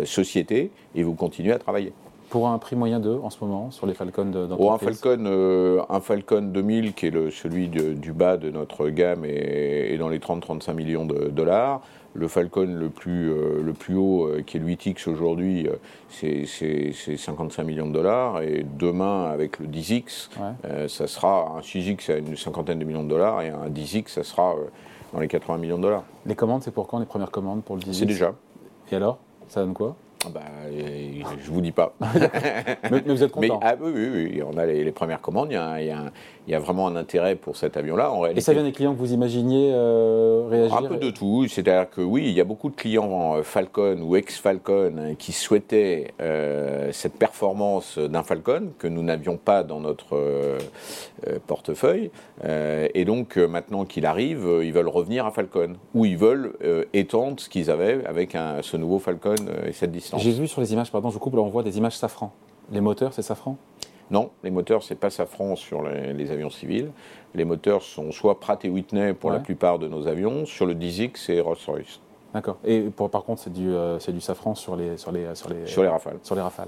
société 0.05 0.71
et 0.95 1.03
vous 1.03 1.13
continuez 1.13 1.51
à 1.53 1.59
travailler. 1.59 1.93
Pour 2.29 2.49
un 2.49 2.57
prix 2.57 2.75
moyen 2.75 2.99
de 2.99 3.11
en 3.11 3.29
ce 3.29 3.37
moment 3.41 3.71
sur 3.71 3.87
les 3.87 3.93
Falcon 3.93 4.25
d'entreprise 4.25 4.57
oh, 4.59 4.71
un, 4.71 4.77
Falcon, 4.77 5.25
euh, 5.25 5.81
un 5.89 6.01
Falcon 6.01 6.41
2000 6.41 6.93
qui 6.93 7.07
est 7.07 7.11
le, 7.11 7.31
celui 7.31 7.69
du 7.69 8.11
bas 8.11 8.35
de 8.35 8.49
notre 8.49 8.89
gamme 8.89 9.23
est, 9.23 9.97
dans 9.97 10.09
les 10.09 10.19
30-35 10.19 10.73
millions 10.73 11.05
de 11.05 11.29
dollars. 11.29 11.81
Le 12.13 12.27
Falcon 12.27 12.65
le 12.65 12.89
plus, 12.89 13.29
euh, 13.31 13.61
le 13.63 13.73
plus 13.73 13.95
haut, 13.95 14.25
euh, 14.25 14.41
qui 14.41 14.57
est 14.57 14.59
le 14.59 14.65
8X 14.65 15.07
aujourd'hui, 15.07 15.69
c'est 16.09 16.45
55 16.45 17.63
millions 17.63 17.87
de 17.87 17.93
dollars. 17.93 18.41
Et 18.41 18.65
demain, 18.77 19.25
avec 19.25 19.59
le 19.59 19.67
10X, 19.67 20.29
ça 20.87 21.07
sera 21.07 21.57
un 21.57 21.61
6X 21.61 22.11
à 22.11 22.17
une 22.17 22.35
cinquantaine 22.35 22.79
de 22.79 22.85
millions 22.85 23.03
de 23.03 23.09
dollars 23.09 23.41
et 23.41 23.49
un 23.49 23.69
10X, 23.69 24.09
ça 24.09 24.23
sera 24.23 24.55
dans 25.13 25.19
les 25.19 25.27
80 25.27 25.59
millions 25.59 25.77
de 25.77 25.83
dollars. 25.83 26.03
Les 26.25 26.35
commandes, 26.35 26.63
c'est 26.63 26.71
pour 26.71 26.87
quand 26.87 26.99
les 26.99 27.05
premières 27.05 27.31
commandes 27.31 27.63
pour 27.63 27.75
le 27.77 27.83
10X 27.83 27.93
C'est 27.93 28.05
déjà. 28.05 28.33
Et 28.91 28.95
alors? 28.95 29.19
Ça 29.47 29.61
donne 29.61 29.73
quoi? 29.73 29.95
Bah, 30.33 30.41
euh, 30.65 31.21
je 31.43 31.51
vous 31.51 31.61
dis 31.61 31.71
pas. 31.71 31.93
mais, 32.91 33.01
vous 33.05 33.23
êtes 33.23 33.31
content. 33.31 33.59
Ah 33.61 33.75
oui, 33.79 33.91
oui, 33.93 34.31
oui, 34.33 34.43
on 34.43 34.57
a 34.57 34.65
les, 34.65 34.91
premières 34.91 35.21
commandes. 35.21 35.49
Il 35.51 35.55
y 35.55 35.57
a, 35.57 35.81
il 35.81 35.87
y 35.87 35.91
a 35.91 36.11
il 36.47 36.51
y 36.51 36.55
a 36.55 36.59
vraiment 36.59 36.87
un 36.87 36.95
intérêt 36.95 37.35
pour 37.35 37.57
cet 37.57 37.75
avion-là. 37.75 38.13
Et 38.33 38.39
ça 38.39 38.53
vient 38.53 38.63
des 38.63 38.71
clients 38.71 38.93
que 38.93 38.99
vous 38.99 39.11
imaginiez 39.11 39.71
euh, 39.73 40.47
réagir 40.49 40.77
Un 40.77 40.83
peu 40.83 40.95
de 40.95 41.09
tout. 41.11 41.45
C'est-à-dire 41.49 41.89
que 41.89 41.99
oui, 41.99 42.23
il 42.27 42.31
y 42.31 42.39
a 42.39 42.45
beaucoup 42.45 42.69
de 42.69 42.75
clients 42.75 43.35
euh, 43.35 43.43
Falcon 43.43 43.99
ou 44.01 44.15
ex-Falcon 44.15 44.93
hein, 44.97 45.15
qui 45.15 45.33
souhaitaient 45.33 46.13
euh, 46.21 46.89
cette 46.93 47.15
performance 47.15 47.99
d'un 47.99 48.23
Falcon 48.23 48.69
que 48.79 48.87
nous 48.87 49.03
n'avions 49.03 49.35
pas 49.35 49.63
dans 49.63 49.81
notre 49.81 50.57
portefeuille. 51.47 52.11
et 52.45 53.05
donc 53.05 53.37
maintenant 53.37 53.85
qu'il 53.85 54.05
arrive, 54.05 54.47
ils 54.63 54.71
veulent 54.71 54.87
revenir 54.87 55.25
à 55.25 55.31
Falcon 55.31 55.73
ou 55.93 56.05
ils 56.05 56.17
veulent 56.17 56.53
étendre 56.93 57.39
ce 57.39 57.49
qu'ils 57.49 57.71
avaient 57.71 58.05
avec 58.05 58.35
un, 58.35 58.61
ce 58.61 58.77
nouveau 58.77 58.99
Falcon 58.99 59.35
et 59.65 59.73
cette 59.73 59.91
J'ai 60.15 60.31
vu 60.31 60.47
sur 60.47 60.61
les 60.61 60.73
images, 60.73 60.91
pardon, 60.91 61.09
je 61.09 61.17
coupe, 61.17 61.35
là 61.35 61.41
on 61.41 61.49
voit 61.49 61.63
des 61.63 61.77
images 61.77 61.97
safran. 61.97 62.31
Les 62.71 62.81
moteurs, 62.81 63.13
c'est 63.13 63.21
safran? 63.21 63.57
Non, 64.09 64.29
les 64.43 64.51
moteurs, 64.51 64.83
c'est 64.83 64.95
pas 64.95 65.09
Safran 65.09 65.55
sur 65.55 65.83
les, 65.83 66.31
avions 66.31 66.49
civils. 66.49 66.91
Les 67.35 67.43
moteurs 67.43 67.81
sont 67.81 68.11
soit 68.11 68.39
Pratt 68.39 68.63
et 68.63 68.69
Whitney 68.69 69.13
pour 69.13 69.31
la 69.31 69.39
plupart 69.39 69.79
de 69.79 69.87
nos 69.87 70.07
avions. 70.07 70.45
Sur 70.45 70.65
le 70.65 70.75
10X, 70.75 71.11
c'est 71.15 71.39
Rolls-Royce. 71.41 71.99
D'accord. 72.33 72.57
Et 72.65 72.81
pour, 72.81 73.09
par 73.09 73.23
contre, 73.23 73.41
c'est 73.41 73.53
du, 73.53 73.69
euh, 73.69 73.97
du 74.09 74.21
safran 74.21 74.53
sur 74.53 74.75
les, 74.75 74.97
sur 74.97 75.11
les, 75.11 75.33
sur 75.33 75.49
les, 75.49 75.65
sur 75.65 75.81
les 75.81 75.87
rafales. 75.87 76.17
Sur 76.23 76.35
les 76.35 76.41
rafales. 76.41 76.67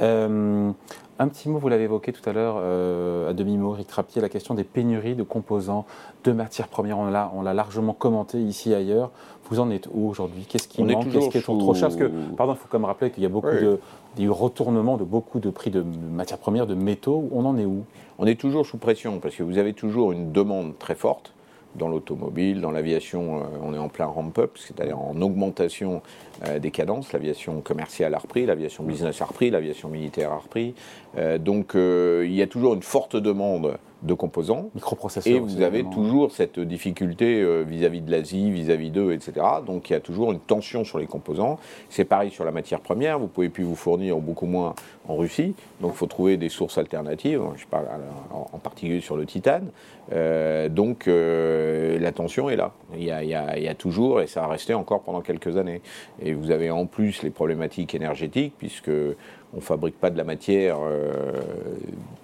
Euh, 0.00 0.70
un 1.18 1.28
petit 1.28 1.48
mot, 1.48 1.58
vous 1.58 1.68
l'avez 1.68 1.84
évoqué 1.84 2.12
tout 2.12 2.28
à 2.28 2.32
l'heure, 2.32 2.56
euh, 2.58 3.30
à 3.30 3.34
demi-mot, 3.34 3.74
Eric 3.74 3.86
Trappier, 3.86 4.22
la 4.22 4.28
question 4.28 4.54
des 4.54 4.64
pénuries 4.64 5.14
de 5.14 5.22
composants, 5.22 5.84
de 6.24 6.32
matières 6.32 6.68
premières. 6.68 6.98
On 6.98 7.10
l'a, 7.10 7.30
on 7.34 7.42
l'a 7.42 7.54
largement 7.54 7.92
commenté 7.92 8.40
ici 8.40 8.72
et 8.72 8.74
ailleurs. 8.74 9.10
Vous 9.50 9.60
en 9.60 9.70
êtes 9.70 9.88
où 9.92 10.08
aujourd'hui? 10.08 10.46
Qu'est-ce 10.48 10.66
qui 10.66 10.82
manque? 10.82 11.10
Qu'est-ce 11.10 11.28
qui 11.28 11.38
est 11.38 11.42
trop 11.42 11.74
cher? 11.74 11.88
Parce 11.88 11.96
que, 11.96 12.10
pardon, 12.34 12.54
il 12.54 12.58
faut 12.58 12.66
quand 12.68 12.78
même 12.78 12.86
rappeler 12.86 13.10
qu'il 13.10 13.22
y 13.22 13.26
a 13.26 13.28
beaucoup 13.28 13.48
de, 13.48 13.78
des 14.16 14.26
retournements 14.26 14.96
de 14.96 15.04
beaucoup 15.04 15.38
de 15.38 15.50
prix 15.50 15.70
de 15.70 15.82
matières 15.82 16.38
premières, 16.38 16.66
de 16.66 16.74
métaux. 16.74 17.28
On 17.30 17.44
en 17.44 17.58
est 17.58 17.66
où? 17.66 17.84
On 18.18 18.26
est 18.26 18.40
toujours 18.40 18.64
sous 18.64 18.78
pression 18.78 19.18
parce 19.18 19.36
que 19.36 19.42
vous 19.42 19.58
avez 19.58 19.74
toujours 19.74 20.12
une 20.12 20.32
demande 20.32 20.78
très 20.78 20.94
forte 20.94 21.33
dans 21.74 21.88
l'automobile, 21.88 22.60
dans 22.60 22.70
l'aviation, 22.70 23.38
euh, 23.38 23.42
on 23.62 23.74
est 23.74 23.78
en 23.78 23.88
plein 23.88 24.06
ramp-up, 24.06 24.56
c'est-à-dire 24.56 24.98
en 24.98 25.20
augmentation 25.20 26.02
euh, 26.46 26.58
des 26.58 26.70
cadences. 26.70 27.12
L'aviation 27.12 27.60
commerciale 27.60 28.14
a 28.14 28.18
repris, 28.18 28.46
l'aviation 28.46 28.84
business 28.84 29.20
a 29.22 29.26
repris, 29.26 29.50
l'aviation 29.50 29.88
militaire 29.88 30.32
a 30.32 30.38
repris. 30.38 30.74
Euh, 31.16 31.38
donc 31.38 31.74
il 31.74 32.34
y 32.34 32.42
a 32.42 32.46
toujours 32.46 32.74
une 32.74 32.82
forte 32.82 33.16
demande 33.16 33.78
de 34.04 34.14
composants. 34.14 34.70
Microprocesseurs. 34.74 35.34
Et 35.34 35.38
vous 35.38 35.62
avez 35.62 35.82
toujours 35.84 36.30
cette 36.30 36.60
difficulté 36.60 37.40
euh, 37.40 37.64
vis-à-vis 37.66 38.02
de 38.02 38.10
l'Asie, 38.10 38.50
vis-à-vis 38.50 38.90
d'eux, 38.90 39.12
etc. 39.12 39.32
Donc 39.66 39.90
il 39.90 39.94
y 39.94 39.96
a 39.96 40.00
toujours 40.00 40.30
une 40.30 40.40
tension 40.40 40.84
sur 40.84 40.98
les 40.98 41.06
composants. 41.06 41.58
C'est 41.88 42.04
pareil 42.04 42.30
sur 42.30 42.44
la 42.44 42.52
matière 42.52 42.80
première. 42.80 43.18
Vous 43.18 43.28
pouvez 43.28 43.48
plus 43.48 43.64
vous 43.64 43.74
fournir 43.74 44.18
beaucoup 44.18 44.46
moins 44.46 44.74
en 45.08 45.16
Russie. 45.16 45.54
Donc 45.80 45.92
il 45.94 45.96
faut 45.96 46.06
trouver 46.06 46.36
des 46.36 46.50
sources 46.50 46.78
alternatives. 46.78 47.40
Je 47.56 47.66
parle 47.66 47.86
en 48.30 48.58
particulier 48.58 49.00
sur 49.00 49.16
le 49.16 49.24
titane. 49.24 49.70
Euh, 50.12 50.68
donc 50.68 51.08
euh, 51.08 51.98
la 51.98 52.12
tension 52.12 52.50
est 52.50 52.56
là. 52.56 52.72
Il 52.94 53.04
y, 53.04 53.10
a, 53.10 53.22
il, 53.22 53.30
y 53.30 53.34
a, 53.34 53.56
il 53.56 53.64
y, 53.64 53.68
a, 53.68 53.74
toujours, 53.74 54.20
et 54.20 54.26
ça 54.26 54.42
va 54.42 54.48
rester 54.48 54.74
encore 54.74 55.02
pendant 55.02 55.22
quelques 55.22 55.56
années. 55.56 55.80
Et 56.24 56.32
vous 56.32 56.50
avez 56.50 56.70
en 56.70 56.86
plus 56.86 57.22
les 57.22 57.30
problématiques 57.30 57.94
énergétiques, 57.94 58.54
puisque 58.58 58.88
on 58.88 59.56
ne 59.56 59.60
fabrique 59.60 60.00
pas 60.00 60.10
de 60.10 60.16
la 60.16 60.24
matière 60.24 60.78
euh, 60.82 61.12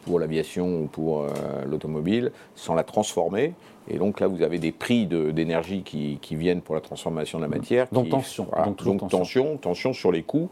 pour 0.04 0.18
l'aviation 0.18 0.82
ou 0.82 0.86
pour 0.86 1.22
euh, 1.22 1.28
l'automobile 1.68 2.32
sans 2.56 2.74
la 2.74 2.82
transformer. 2.82 3.52
Et 3.88 3.98
donc 3.98 4.20
là, 4.20 4.26
vous 4.26 4.42
avez 4.42 4.58
des 4.58 4.72
prix 4.72 5.06
d'énergie 5.06 5.82
qui, 5.82 6.18
viennent 6.34 6.62
pour 6.62 6.74
la 6.74 6.80
transformation 6.80 7.38
de 7.38 7.44
la 7.44 7.48
matière. 7.48 7.86
Donc 7.92 8.08
tension. 8.08 8.46
donc, 8.84 9.08
tension, 9.10 9.56
tension 9.56 9.92
sur 9.92 10.12
les 10.12 10.22
coûts 10.22 10.48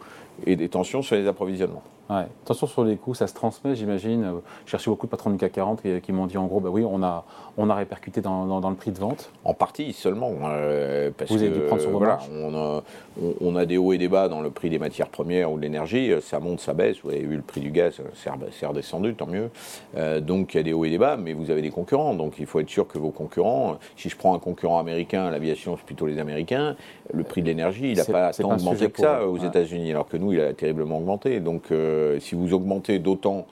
et 0.46 0.56
des 0.56 0.68
tensions 0.68 1.02
sur 1.02 1.16
les 1.16 1.26
approvisionnements. 1.26 1.82
Ouais. 2.10 2.26
Attention 2.44 2.66
sur 2.66 2.84
les 2.84 2.96
coûts, 2.96 3.14
ça 3.14 3.26
se 3.26 3.34
transmet, 3.34 3.74
j'imagine. 3.74 4.32
J'ai 4.66 4.76
reçu 4.76 4.88
beaucoup 4.88 5.06
de 5.06 5.10
patrons 5.10 5.30
du 5.30 5.36
CAC 5.36 5.52
40 5.52 5.82
qui, 6.02 6.12
m'ont 6.12 6.26
dit 6.26 6.38
en 6.38 6.46
gros, 6.46 6.60
bah 6.60 6.70
oui, 6.72 6.84
on 6.88 7.02
a, 7.02 7.24
on 7.58 7.68
a 7.68 7.74
répercuté 7.74 8.22
dans, 8.22 8.60
dans, 8.60 8.70
le 8.70 8.76
prix 8.76 8.92
de 8.92 8.98
vente. 8.98 9.30
En 9.44 9.52
partie 9.52 9.92
seulement. 9.92 10.32
Euh, 10.44 11.10
parce 11.16 11.30
Vous 11.30 11.42
avez 11.42 11.50
dû 11.50 11.60
prendre 11.60 11.82
sur 11.82 11.90
vos 11.90 11.98
voilà, 11.98 12.18
on 12.32 12.54
a, 12.54 12.82
on, 13.42 13.56
a, 13.56 13.66
des 13.66 13.76
hauts 13.76 13.92
et 13.92 13.98
des 13.98 14.08
bas 14.08 14.28
dans 14.28 14.40
le 14.40 14.50
prix 14.50 14.70
des 14.70 14.78
matières 14.78 15.08
premières 15.08 15.52
ou 15.52 15.56
de 15.56 15.62
l'énergie. 15.62 16.12
Ça 16.22 16.40
monte, 16.40 16.60
ça 16.60 16.72
baisse. 16.72 16.96
Vous 17.02 17.10
avez 17.10 17.20
vu 17.20 17.36
le 17.36 17.42
prix 17.42 17.60
du 17.60 17.70
gaz, 17.70 18.00
c'est 18.14 18.66
redescendu, 18.66 19.14
tant 19.14 19.26
mieux. 19.26 19.50
Euh, 19.96 20.20
donc 20.20 20.54
il 20.54 20.58
y 20.58 20.60
a 20.60 20.62
des 20.62 20.72
hauts 20.72 20.86
et 20.86 20.90
des 20.90 20.98
bas, 20.98 21.18
mais 21.18 21.34
vous 21.34 21.50
avez 21.50 21.60
des 21.60 21.70
concurrents. 21.70 22.14
Donc 22.14 22.34
il 22.38 22.46
faut 22.46 22.60
être 22.60 22.70
sûr 22.70 22.88
que 22.88 22.96
vos 22.96 23.10
concurrents. 23.10 23.76
Si 23.96 24.08
je 24.08 24.16
prends 24.16 24.34
un 24.34 24.38
concurrent 24.38 24.78
américain, 24.78 25.30
l'aviation, 25.30 25.76
c'est 25.76 25.84
plutôt 25.84 26.06
les 26.06 26.18
Américains. 26.18 26.74
Le 27.12 27.24
prix 27.24 27.42
de 27.42 27.46
l'énergie, 27.46 27.92
il 27.92 27.98
n'a 27.98 28.04
pas 28.04 28.32
tant 28.32 28.52
augmenté 28.52 28.90
que 28.90 29.00
ça 29.00 29.26
aux 29.26 29.38
États-Unis, 29.38 29.90
alors 29.90 30.08
que 30.08 30.16
nous, 30.16 30.32
il 30.32 30.40
a 30.40 30.52
terriblement 30.52 30.98
augmenté. 30.98 31.40
Donc, 31.40 31.70
euh, 31.70 31.97
si 32.20 32.34
vous 32.34 32.52
augmentez 32.52 32.98
d'autant 32.98 33.46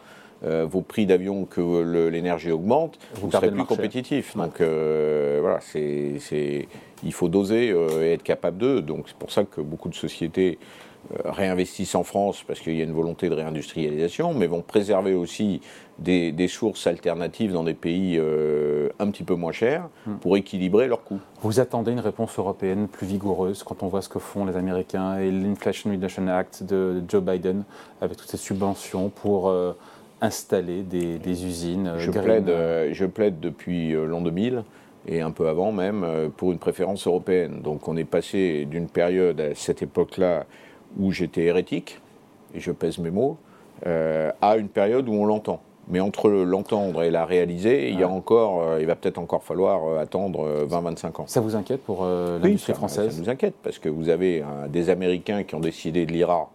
euh, 0.45 0.67
vos 0.69 0.83
prix 0.83 1.07
d'avion 1.07 1.47
que 1.47 2.09
l'énergie 2.11 2.51
augmente, 2.51 2.99
vous, 3.15 3.33
serez 3.33 3.51
plus 3.51 3.65
compétitif. 3.65 4.37
Donc 4.37 4.61
euh, 4.61 5.39
voilà, 5.41 5.61
c'est, 5.61 6.69
il 7.03 7.13
faut 7.13 7.29
doser 7.29 7.69
et 8.03 8.13
être 8.13 8.23
capable 8.23 8.59
d'eux. 8.59 8.83
Donc 8.83 9.05
c'est 9.07 9.17
pour 9.17 9.33
ça 9.33 9.45
que 9.45 9.63
beaucoup 9.63 9.89
de 9.89 9.95
sociétés 9.95 10.59
euh, 10.59 10.86
réinvestissent 11.25 11.95
en 11.95 12.05
France 12.05 12.43
parce 12.47 12.61
qu'il 12.61 12.77
y 12.77 12.81
a 12.81 12.85
une 12.85 12.93
volonté 12.93 13.29
de 13.29 13.35
réindustrialisation, 13.35 14.35
mais 14.35 14.47
vont 14.47 14.63
préserver 14.63 15.15
aussi 15.15 15.61
des, 15.99 16.49
sources 16.49 16.87
alternatives 16.87 17.53
dans 17.53 17.65
des 17.65 17.75
pays 17.75 18.17
euh, 18.19 18.89
un 18.99 19.11
petit 19.11 19.25
peu 19.25 19.35
moins 19.35 19.53
chers 19.53 19.89
hmm. 20.07 20.17
pour 20.17 20.37
équilibrer 20.37 20.87
leurs 20.89 21.05
coûts. 21.05 21.21
Vous 21.43 21.61
attendez 21.61 21.93
une 21.93 22.01
réponse 22.01 22.39
européenne 22.39 22.89
plus 22.89 23.07
vigoureuse 23.07 23.63
quand 23.63 23.83
on 23.83 23.89
voit 23.89 24.03
ce 24.03 24.09
que 24.09 24.19
font 24.19 24.45
les 24.45 24.57
Américains 24.57 25.19
et 25.19 25.31
l'Inflation 25.31 25.91
Reduction 25.91 26.29
Act 26.29 26.63
de 26.63 27.03
Joe 27.09 27.23
Biden 27.23 27.65
avec 28.01 28.17
toutes 28.17 28.29
ces 28.29 28.37
subventions 28.37 29.09
pour 29.09 29.49
euh, 29.49 29.73
installer 30.21 30.83
des, 30.83 31.45
usines 31.45 31.95
je 31.99 32.11
plaide, 32.11 32.51
je 32.93 33.05
plaide 33.05 33.41
depuis 33.41 33.93
l'an 33.93 34.23
2000 34.23 34.65
et 35.09 35.21
un 35.21 35.31
peu 35.31 35.49
avant 35.49 35.73
même 35.73 36.31
pour 36.37 36.53
une 36.53 36.59
préférence 36.59 37.07
européenne. 37.07 37.61
Donc 37.63 37.87
on 37.87 37.97
est 37.97 38.05
passé 38.05 38.65
d'une 38.65 38.89
période 38.89 39.41
à 39.41 39.55
cette 39.55 39.83
époque-là 39.83 40.47
où 40.99 41.13
j'étais 41.13 41.45
hérétique, 41.45 42.01
et 42.55 42.61
je 42.61 42.73
pèse 42.73 42.99
mes 42.99 43.11
mots, 43.11 43.37
euh, 43.87 44.33
à 44.41 44.57
une 44.57 44.69
période 44.69 45.09
où 45.09 45.13
on 45.13 45.27
l'entend. 45.27 45.61
Mais 45.89 46.01
entre 46.01 46.31
l'entendre 46.31 47.03
et 47.03 47.11
la 47.11 47.25
réaliser, 47.25 47.91
il, 47.91 48.01
y 48.01 48.03
a 48.03 48.09
encore, 48.09 48.63
euh, 48.63 48.81
il 48.81 48.87
va 48.87 48.97
peut-être 48.97 49.19
encore 49.19 49.45
falloir 49.45 49.85
euh, 49.85 50.01
attendre 50.01 50.67
20-25 50.67 51.21
ans. 51.21 51.25
Ça 51.27 51.41
vous 51.41 51.55
inquiète 51.55 51.83
pour 51.83 52.05
l'industrie 52.05 52.73
française 52.73 53.15
Ça 53.15 53.21
nous 53.21 53.29
inquiète, 53.29 53.55
parce 53.63 53.79
que 53.79 53.89
vous 53.89 54.09
avez 54.09 54.43
des 54.69 54.91
Américains 54.91 55.43
qui 55.43 55.55
ont 55.55 55.61
décidé 55.61 56.07
de 56.07 56.13
l'IRA 56.13 56.49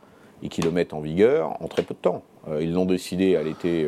et 0.43 0.49
qui 0.49 0.61
le 0.61 0.71
mettent 0.71 0.93
en 0.93 0.99
vigueur 0.99 1.61
en 1.61 1.67
très 1.67 1.83
peu 1.83 1.93
de 1.93 1.99
temps. 1.99 2.23
ils 2.59 2.73
l'ont 2.73 2.85
décidé 2.85 3.35
à 3.35 3.43
l'été 3.43 3.87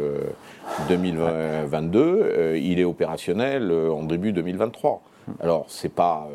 2022, 0.87 2.55
il 2.61 2.79
est 2.79 2.83
opérationnel 2.83 3.71
en 3.71 4.03
début 4.03 4.31
2023. 4.31 5.01
Alors, 5.39 5.65
ce 5.67 5.87
n'est 5.87 5.91
pas 5.91 6.29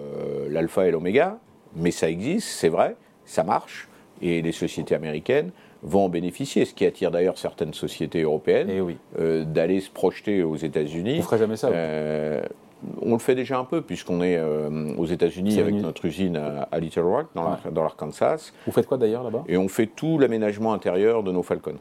l'alpha 0.50 0.88
et 0.88 0.90
l'oméga, 0.90 1.38
mais 1.76 1.92
ça 1.92 2.10
existe, 2.10 2.48
c'est 2.48 2.68
vrai, 2.68 2.96
ça 3.24 3.44
marche 3.44 3.88
et 4.22 4.42
les 4.42 4.52
sociétés 4.52 4.94
américaines 4.94 5.50
vont 5.82 6.04
en 6.04 6.08
bénéficier, 6.08 6.64
ce 6.64 6.74
qui 6.74 6.84
attire 6.84 7.10
d'ailleurs 7.10 7.38
certaines 7.38 7.74
sociétés 7.74 8.22
européennes 8.22 8.68
eh 8.70 8.96
euh, 9.20 9.44
d'aller 9.44 9.80
se 9.80 9.90
projeter 9.90 10.42
aux 10.42 10.56
États-Unis. 10.56 11.12
Vous 11.12 11.18
ne 11.18 11.22
ferez 11.22 11.38
jamais 11.38 11.56
ça 11.56 11.68
euh, 11.68 12.42
on 13.02 13.12
le 13.12 13.18
fait 13.18 13.34
déjà 13.34 13.58
un 13.58 13.64
peu, 13.64 13.82
puisqu'on 13.82 14.22
est 14.22 14.36
euh, 14.36 14.94
aux 14.96 15.06
États-Unis 15.06 15.58
avec 15.58 15.74
notre 15.74 16.04
usine 16.04 16.36
à, 16.36 16.78
Little 16.78 17.00
Rock, 17.00 17.26
dans 17.34 17.82
l'Arkansas. 17.82 18.52
Vous 18.66 18.72
faites 18.72 18.86
quoi 18.86 18.98
d'ailleurs 18.98 19.24
là-bas? 19.24 19.44
Et 19.48 19.56
on 19.56 19.68
fait 19.68 19.86
tout 19.86 20.18
l'aménagement 20.18 20.72
intérieur 20.72 21.22
de 21.22 21.32
nos 21.32 21.42
Falcons. 21.42 21.78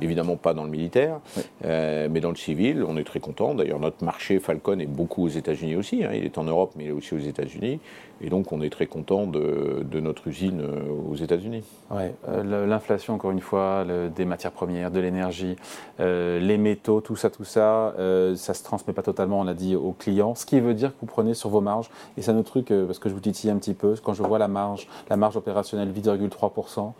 Évidemment 0.00 0.36
pas 0.36 0.52
dans 0.52 0.64
le 0.64 0.70
militaire, 0.70 1.20
euh, 1.64 2.08
mais 2.10 2.20
dans 2.20 2.30
le 2.30 2.36
civil. 2.36 2.84
On 2.86 2.96
est 2.96 3.04
très 3.04 3.20
content. 3.20 3.54
D'ailleurs, 3.54 3.78
notre 3.78 4.04
marché 4.04 4.40
Falcon 4.40 4.78
est 4.80 4.86
beaucoup 4.86 5.24
aux 5.24 5.28
États-Unis 5.28 5.76
aussi. 5.76 6.02
Hein. 6.04 6.10
Il 6.14 6.24
est 6.24 6.38
en 6.38 6.44
Europe, 6.44 6.72
mais 6.76 6.84
il 6.84 6.88
est 6.88 6.92
aussi 6.92 7.14
aux 7.14 7.18
États-Unis. 7.18 7.78
Et 8.22 8.28
donc, 8.28 8.52
on 8.52 8.60
est 8.60 8.68
très 8.68 8.86
content 8.86 9.26
de, 9.26 10.00
notre 10.00 10.26
usine 10.26 10.60
euh, 10.60 11.10
aux 11.10 11.14
États-Unis. 11.14 11.62
Ouais. 11.90 12.12
L'inflation, 12.44 13.14
encore 13.14 13.30
une 13.30 13.40
fois, 13.40 13.84
des 14.14 14.24
matières 14.24 14.52
premières, 14.52 14.90
de 14.90 15.00
l'énergie, 15.00 15.56
les 15.98 16.58
métaux, 16.58 17.00
tout 17.00 17.16
ça, 17.16 17.30
tout 17.30 17.44
ça, 17.44 17.94
ça 18.34 18.54
se 18.54 18.62
transmet 18.62 18.92
pas 18.92 19.02
totalement, 19.02 19.40
on 19.40 19.44
l'a 19.44 19.54
dit, 19.54 19.74
aux 19.74 19.92
clients 19.92 20.34
ce 20.40 20.46
qui 20.46 20.58
veut 20.60 20.74
dire 20.74 20.90
que 20.90 21.00
vous 21.00 21.06
prenez 21.06 21.34
sur 21.34 21.50
vos 21.50 21.60
marges. 21.60 21.90
Et 22.16 22.22
c'est 22.22 22.30
un 22.30 22.36
autre 22.36 22.50
truc, 22.50 22.70
euh, 22.70 22.86
parce 22.86 22.98
que 22.98 23.08
je 23.08 23.14
vous 23.14 23.20
titille 23.20 23.50
un 23.50 23.56
petit 23.56 23.74
peu, 23.74 23.94
quand 24.02 24.14
je 24.14 24.22
vois 24.22 24.38
la 24.38 24.48
marge, 24.48 24.88
la 25.08 25.16
marge 25.16 25.36
opérationnelle 25.36 25.92
8,3%, 25.92 26.92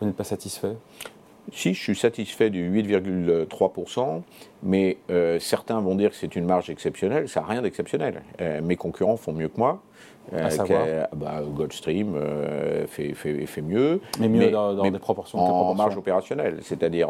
vous 0.00 0.06
n'êtes 0.06 0.16
pas 0.16 0.24
satisfait? 0.24 0.76
Si, 1.52 1.74
je 1.74 1.80
suis 1.80 1.96
satisfait 1.96 2.50
du 2.50 2.70
8,3%, 2.70 4.22
mais 4.62 4.98
euh, 5.10 5.38
certains 5.38 5.80
vont 5.80 5.94
dire 5.94 6.10
que 6.10 6.16
c'est 6.16 6.34
une 6.34 6.44
marge 6.44 6.70
exceptionnelle. 6.70 7.28
Ça 7.28 7.40
n'a 7.40 7.46
rien 7.46 7.62
d'exceptionnel. 7.62 8.22
Euh, 8.40 8.60
mes 8.62 8.76
concurrents 8.76 9.16
font 9.16 9.32
mieux 9.32 9.48
que 9.48 9.58
moi. 9.58 9.80
À 10.32 10.50
savoir 10.50 10.86
bah, 11.14 11.40
Goldstream 11.54 12.14
fait, 12.88 13.14
fait, 13.14 13.46
fait, 13.46 13.62
mieux. 13.62 14.00
Mais 14.20 14.28
mieux 14.28 14.50
dans, 14.50 14.90
des 14.90 14.98
proportions. 14.98 15.38
En, 15.38 15.74
marge 15.74 15.96
opérationnelle. 15.96 16.58
C'est-à-dire, 16.62 17.08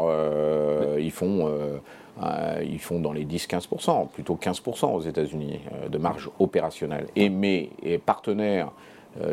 ils 0.99 1.11
font 1.11 1.79
euh, 2.23 2.63
ils 2.67 2.79
font 2.79 2.99
dans 2.99 3.13
les 3.13 3.25
10-15%, 3.25 4.07
plutôt 4.09 4.39
15% 4.41 4.93
aux 4.93 5.01
États-Unis 5.01 5.59
euh, 5.71 5.89
de 5.89 5.97
marge 5.97 6.29
opérationnelle. 6.39 7.07
Et 7.15 7.29
mes 7.29 7.69
partenaires 8.05 8.67
euh, 8.67 8.71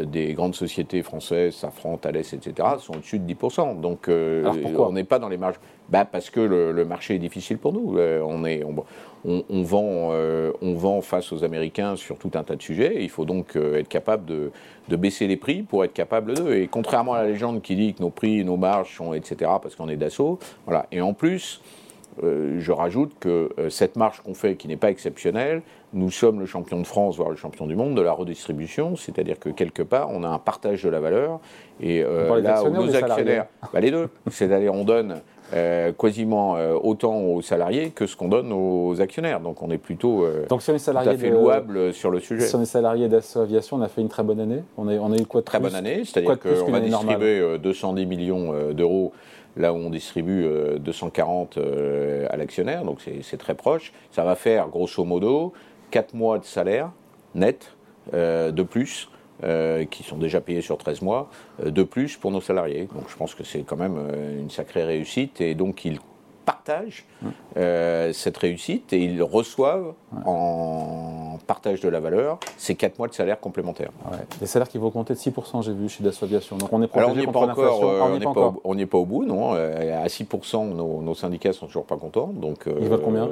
des 0.05 0.33
grandes 0.33 0.55
sociétés 0.55 1.03
françaises, 1.03 1.55
Safran, 1.55 1.99
Thales, 1.99 2.17
etc., 2.17 2.53
sont 2.79 2.95
au-dessus 2.95 3.19
de 3.19 3.35
10%. 3.35 3.81
Donc 3.81 4.09
on 4.09 4.93
n'est 4.93 5.05
pas 5.05 5.19
dans 5.19 5.29
les 5.29 5.37
marges. 5.37 5.61
Bah, 5.91 6.07
parce 6.07 6.31
que 6.31 6.41
le, 6.41 6.85
marché 6.87 7.17
est 7.17 7.19
difficile 7.19 7.59
pour 7.59 7.75
nous. 7.75 7.99
on, 7.99 8.45
est, 8.47 8.65
on, 8.65 9.63
vend, 9.63 10.13
on 10.63 10.75
vend 10.75 11.01
face 11.03 11.31
aux 11.33 11.45
Américains 11.45 11.97
sur 11.97 12.17
tout 12.17 12.31
un 12.35 12.43
tas 12.43 12.57
de 12.57 12.63
sujets. 12.63 13.03
il 13.03 13.11
faut 13.11 13.27
donc 13.27 13.57
être 13.57 13.89
capable 13.89 14.25
de, 14.25 14.51
de, 14.89 14.97
baisser 14.97 15.27
les 15.27 15.37
prix 15.37 15.63
pour 15.63 15.85
être 15.85 15.93
capable 15.93 16.35
d'eux. 16.35 16.55
Et 16.55 16.69
contrairement 16.69 17.13
à 17.13 17.23
la 17.23 17.29
légende 17.29 17.61
qui 17.61 17.77
dit 17.77 17.93
que 17.93 18.03
nos 18.03 18.11
prix, 18.11 18.45
nos 18.45 18.57
marges 18.57 18.97
sont, 18.97 19.13
etc., 19.13 19.51
parce 19.63 19.75
qu'on 19.77 19.89
est 19.89 19.97
d'assaut, 19.97 20.39
voilà. 20.65 20.87
Et 20.91 21.03
en 21.03 21.13
plus, 21.13 21.61
euh, 22.23 22.61
je 22.61 22.73
rajoute 22.73 23.13
que 23.19 23.51
euh, 23.59 23.71
cette 23.71 23.97
marche 23.97 24.21
qu'on 24.21 24.35
fait, 24.35 24.57
qui 24.57 24.69
n'est 24.69 24.77
pas 24.77 24.91
exceptionnelle, 24.91 25.63
nous 25.95 26.11
sommes 26.11 26.41
le 26.41 26.47
champion 26.47 26.81
de 26.81 26.87
France, 26.87 27.17
voire 27.17 27.31
le 27.31 27.37
champion 27.37 27.67
du 27.67 27.77
monde 27.77 27.95
de 27.95 28.03
la 28.03 28.13
redistribution, 28.13 28.97
c'est-à-dire 28.97 29.39
que 29.39 29.49
quelque 29.49 29.83
part, 29.83 30.11
on 30.11 30.23
a 30.23 30.29
un 30.29 30.39
partage 30.39 30.83
de 30.83 30.89
la 30.89 31.01
valeur. 31.01 31.41
Et 31.81 32.03
euh, 32.03 32.41
là 32.41 32.63
où 32.63 32.71
nos 32.71 32.95
actionnaires, 32.95 33.47
bah, 33.73 33.81
les 33.81 33.91
deux, 33.91 34.09
c'est-à-dire 34.31 34.75
on 34.75 34.85
donne 34.85 35.21
quasiment 35.99 36.55
autant 36.83 37.21
aux 37.21 37.41
salariés 37.41 37.91
que 37.91 38.07
ce 38.09 38.17
qu'on 38.17 38.27
donne 38.27 38.53
aux 38.53 39.01
actionnaires. 39.01 39.39
Donc 39.39 39.63
on 39.63 39.71
est 39.71 39.79
plutôt 39.79 40.27
Donc, 40.49 40.63
si 40.63 40.71
on 40.71 40.75
est 40.75 40.79
salarié 40.79 41.11
tout 41.11 41.17
à 41.17 41.19
fait 41.19 41.31
louable 41.31 41.93
sur 41.93 42.11
le 42.11 42.19
sujet. 42.19 42.45
Si 42.45 42.57
on 42.57 42.63
est 42.63 42.67
salarié 42.67 43.09
on 43.71 43.81
a 43.81 43.89
fait 43.89 44.01
une 44.01 44.09
très 44.09 44.25
bonne 44.25 44.41
année. 44.41 44.63
On 44.77 44.89
a, 44.89 44.95
on 44.95 45.13
a 45.13 45.17
eu 45.17 45.27
quoi 45.27 45.43
de 45.43 45.47
Très 45.47 45.61
bonne 45.61 45.77
année, 45.77 46.03
c'est-à-dire 46.05 46.41
qu'on 46.41 46.73
va 46.73 46.81
distribuer 46.81 47.59
210 47.59 48.07
millions 48.07 48.73
d'euros 48.73 49.13
là 49.57 49.73
où 49.73 49.77
on 49.77 49.91
distribue 49.91 50.47
240 50.81 51.57
euh, 51.57 51.63
euh, 51.65 52.27
à 52.31 52.37
l'actionnaire, 52.37 52.85
donc 52.85 53.01
c'est 53.23 53.37
très 53.37 53.55
proche. 53.55 53.93
Ça 54.11 54.25
va 54.25 54.35
faire 54.35 54.69
grosso 54.69 55.05
modo 55.05 55.53
4 55.95 56.15
mois 56.15 56.39
de 56.39 56.45
salaire 56.45 56.91
net 57.35 57.77
euh, 58.15 58.51
de 58.51 58.63
plus. 58.63 59.09
qui 59.91 60.03
sont 60.05 60.17
déjà 60.17 60.41
payés 60.41 60.63
sur 60.63 60.79
13 60.79 61.03
mois, 61.03 61.29
de 61.63 61.83
plus 61.83 62.17
pour 62.17 62.31
nos 62.31 62.41
salariés. 62.41 62.89
Donc 62.95 63.05
je 63.09 63.17
pense 63.17 63.35
que 63.35 63.45
c'est 63.45 63.63
quand 63.63 63.77
même 63.77 63.99
une 64.41 64.49
sacrée 64.49 64.85
réussite. 64.85 65.41
Et 65.43 65.55
donc 65.55 65.85
ils 65.85 65.99
partagent 66.45 67.05
euh, 67.57 68.13
cette 68.13 68.37
réussite 68.37 68.93
et 68.93 68.99
ils 68.99 69.23
reçoivent 69.23 69.95
en 70.25 71.39
partage 71.47 71.81
de 71.81 71.89
la 71.89 72.01
valeur 72.01 72.39
ces 72.57 72.75
4 72.75 72.99
mois 72.99 73.09
de 73.09 73.15
salaire 73.15 73.41
complémentaires. 73.41 73.91
Ouais. 74.11 74.19
Des 74.41 74.47
salaires 74.47 74.69
qui 74.69 74.79
vont 74.79 74.91
compter 74.91 75.15
de 75.15 75.19
6%, 75.19 75.63
j'ai 75.63 75.73
vu 75.73 75.89
chez 75.89 76.05
Dassault. 76.05 76.27
Donc 76.57 76.73
on 76.73 76.83
est 76.83 76.97
Alors 76.97 77.11
on 77.17 77.33
pas 77.33 77.41
encore, 77.41 77.85
euh, 77.85 78.01
on 78.03 78.19
n'est 78.19 78.25
pas, 78.25 78.55
on 78.65 78.87
pas, 78.87 78.99
au 78.99 79.05
bout, 79.05 79.25
non. 79.25 79.55
Euh, 79.55 80.03
à 80.03 80.07
6%, 80.07 80.75
nos, 80.75 81.03
nos, 81.03 81.15
syndicats 81.15 81.53
sont 81.53 81.67
toujours 81.67 81.87
pas 81.87 81.97
contents. 81.97 82.31
Donc, 82.35 82.65
ils 82.67 82.89
veulent 82.89 83.01
combien? 83.03 83.29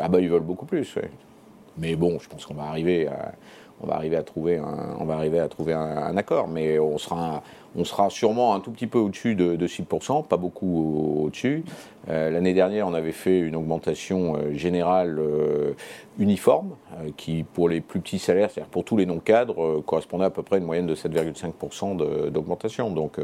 Ah 0.00 0.08
bah 0.08 0.20
ils 0.20 0.28
veulent 0.28 0.40
beaucoup 0.40 0.66
plus. 0.66 0.96
Mais 1.78 1.96
bon, 1.96 2.18
je 2.18 2.28
pense 2.28 2.46
qu'on 2.46 2.54
va 2.54 2.64
arriver 2.64 3.08
à 3.08 3.32
on 3.82 3.86
va 3.86 3.94
arriver 3.94 4.16
à 4.16 4.22
trouver 4.22 4.58
un, 4.58 4.96
on 5.00 5.04
va 5.04 5.14
arriver 5.14 5.40
à 5.40 5.48
trouver 5.48 5.72
un, 5.72 6.16
accord, 6.16 6.48
mais 6.48 6.78
on 6.78 6.98
sera, 6.98 7.42
on 7.76 7.84
sera 7.84 8.10
sûrement 8.10 8.54
un 8.54 8.60
tout 8.60 8.70
petit 8.70 8.86
peu 8.86 8.98
au-dessus 8.98 9.34
de, 9.34 9.66
6%, 9.66 10.26
pas 10.26 10.36
beaucoup 10.36 11.24
au-dessus. 11.24 11.64
Euh, 12.08 12.30
l'année 12.30 12.54
dernière, 12.54 12.86
on 12.86 12.94
avait 12.94 13.12
fait 13.12 13.40
une 13.40 13.56
augmentation 13.56 14.36
euh, 14.36 14.54
générale 14.54 15.18
euh, 15.18 15.72
uniforme, 16.18 16.76
qui 17.16 17.42
pour 17.42 17.68
les 17.68 17.80
plus 17.80 18.00
petits 18.00 18.18
salaires, 18.18 18.50
c'est-à-dire 18.50 18.70
pour 18.70 18.84
tous 18.84 18.96
les 18.96 19.06
non-cadres, 19.06 19.80
correspondait 19.80 20.26
à 20.26 20.30
peu 20.30 20.42
près 20.42 20.56
à 20.56 20.58
une 20.58 20.66
moyenne 20.66 20.86
de 20.86 20.94
7,5% 20.94 22.30
d'augmentation. 22.30 22.90
Donc 22.90 23.18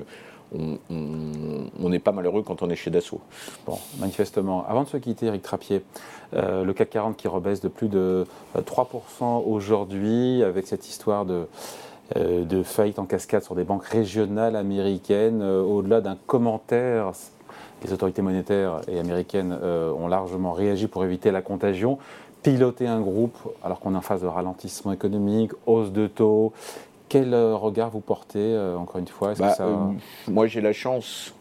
on 0.54 1.88
n'est 1.88 1.98
pas 1.98 2.12
malheureux 2.12 2.42
quand 2.42 2.62
on 2.62 2.70
est 2.70 2.76
chez 2.76 2.90
Dassault. 2.90 3.20
Bon, 3.66 3.78
manifestement. 3.98 4.64
Avant 4.68 4.84
de 4.84 4.88
se 4.88 4.96
quitter, 4.96 5.26
Eric 5.26 5.42
Trappier, 5.42 5.82
euh, 6.34 6.64
le 6.64 6.72
CAC 6.72 6.90
40 6.90 7.16
qui 7.16 7.28
rebaisse 7.28 7.60
de 7.60 7.68
plus 7.68 7.88
de 7.88 8.26
3% 8.56 8.86
euh, 9.22 9.24
aujourd'hui, 9.46 10.42
avec 10.42 10.66
cette 10.66 10.88
histoire 10.88 11.24
de, 11.24 11.46
euh, 12.16 12.44
de 12.44 12.62
faillite 12.62 12.98
en 12.98 13.04
cascade 13.04 13.42
sur 13.42 13.54
des 13.54 13.64
banques 13.64 13.84
régionales 13.84 14.56
américaines, 14.56 15.42
au-delà 15.42 16.00
d'un 16.00 16.16
commentaire. 16.26 17.12
Les 17.84 17.92
autorités 17.92 18.22
monétaires 18.22 18.80
et 18.88 18.98
américaines 18.98 19.52
ont 19.52 20.08
largement 20.08 20.52
réagi 20.52 20.88
pour 20.88 21.04
éviter 21.04 21.30
la 21.30 21.42
contagion 21.42 21.98
piloter 22.42 22.86
un 22.86 23.00
groupe 23.00 23.36
alors 23.62 23.80
qu'on 23.80 23.94
est 23.94 23.96
en 23.96 24.00
phase 24.02 24.22
de 24.22 24.26
ralentissement 24.26 24.92
économique, 24.92 25.52
hausse 25.66 25.90
de 25.90 26.06
taux, 26.06 26.52
quel 27.08 27.34
euh, 27.34 27.56
regard 27.56 27.90
vous 27.90 28.00
portez, 28.00 28.38
euh, 28.38 28.76
encore 28.76 29.00
une 29.00 29.08
fois? 29.08 29.34
Bah, 29.34 29.54
euh, 29.60 29.76
Moi, 30.28 30.46
j'ai 30.46 30.60
la 30.60 30.72
chance, 30.72 31.34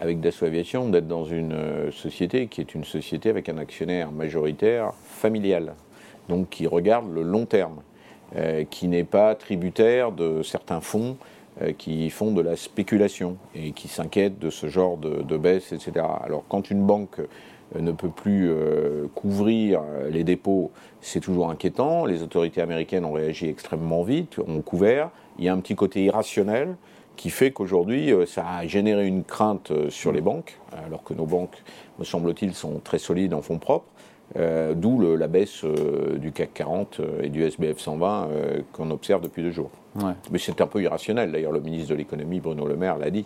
avec 0.00 0.20
Dassault 0.20 0.46
Aviation, 0.46 0.88
d'être 0.88 1.08
dans 1.08 1.24
une 1.24 1.90
société 1.92 2.46
qui 2.46 2.60
est 2.60 2.74
une 2.74 2.84
société 2.84 3.28
avec 3.30 3.48
un 3.48 3.58
actionnaire 3.58 4.12
majoritaire 4.12 4.92
familial. 5.04 5.74
donc 6.28 6.50
qui 6.50 6.66
regarde 6.66 7.10
le 7.10 7.22
long 7.22 7.46
terme, 7.46 7.80
qui 8.68 8.86
n'est 8.86 9.04
pas 9.04 9.34
tributaire 9.34 10.12
de 10.12 10.42
certains 10.42 10.82
fonds 10.82 11.16
qui 11.78 12.10
font 12.10 12.32
de 12.32 12.42
la 12.42 12.54
spéculation 12.54 13.38
et 13.54 13.72
qui 13.72 13.88
s'inquiètent 13.88 14.38
de 14.38 14.50
ce 14.50 14.68
genre 14.68 14.98
de, 14.98 15.22
de, 15.22 15.36
baisse, 15.38 15.72
etc. 15.72 16.04
Alors 16.22 16.44
quand 16.48 16.70
une 16.70 16.84
banque 16.86 17.18
ne 17.78 17.92
peut 17.92 18.08
plus 18.08 18.50
couvrir 19.14 19.82
les 20.10 20.24
dépôts, 20.24 20.70
c'est 21.00 21.20
toujours 21.20 21.50
inquiétant. 21.50 22.06
Les 22.06 22.22
autorités 22.22 22.60
américaines 22.60 23.04
ont 23.04 23.12
réagi 23.12 23.48
extrêmement 23.48 24.02
vite, 24.02 24.38
ont 24.46 24.62
couvert. 24.62 25.10
Il 25.38 25.44
y 25.44 25.48
a 25.48 25.52
un 25.52 25.58
petit 25.60 25.74
côté 25.74 26.04
irrationnel 26.04 26.76
qui 27.18 27.28
fait 27.30 27.50
qu'aujourd'hui, 27.50 28.12
euh, 28.12 28.24
ça 28.24 28.46
a 28.48 28.66
généré 28.66 29.06
une 29.06 29.24
crainte 29.24 29.72
euh, 29.72 29.90
sur 29.90 30.12
les 30.12 30.22
banques, 30.22 30.58
alors 30.86 31.02
que 31.02 31.12
nos 31.12 31.26
banques, 31.26 31.62
me 31.98 32.04
semble-t-il, 32.04 32.54
sont 32.54 32.80
très 32.82 32.98
solides 32.98 33.34
en 33.34 33.42
fonds 33.42 33.58
propres. 33.58 33.88
Euh, 34.36 34.74
d'où 34.74 35.16
la 35.16 35.26
baisse 35.26 35.64
du 35.64 36.32
CAC 36.32 36.52
40 36.52 37.00
et 37.22 37.30
du 37.30 37.42
SBF 37.44 37.78
120 37.78 38.28
qu'on 38.72 38.90
observe 38.90 39.22
depuis 39.22 39.42
deux 39.42 39.50
jours. 39.50 39.70
Mais 40.30 40.38
c'est 40.38 40.60
un 40.60 40.66
peu 40.66 40.82
irrationnel. 40.82 41.32
D'ailleurs, 41.32 41.50
le 41.50 41.60
ministre 41.60 41.90
de 41.90 41.94
l'économie, 41.94 42.38
Bruno 42.38 42.66
Le 42.66 42.76
Maire, 42.76 42.98
l'a 42.98 43.10
dit. 43.10 43.24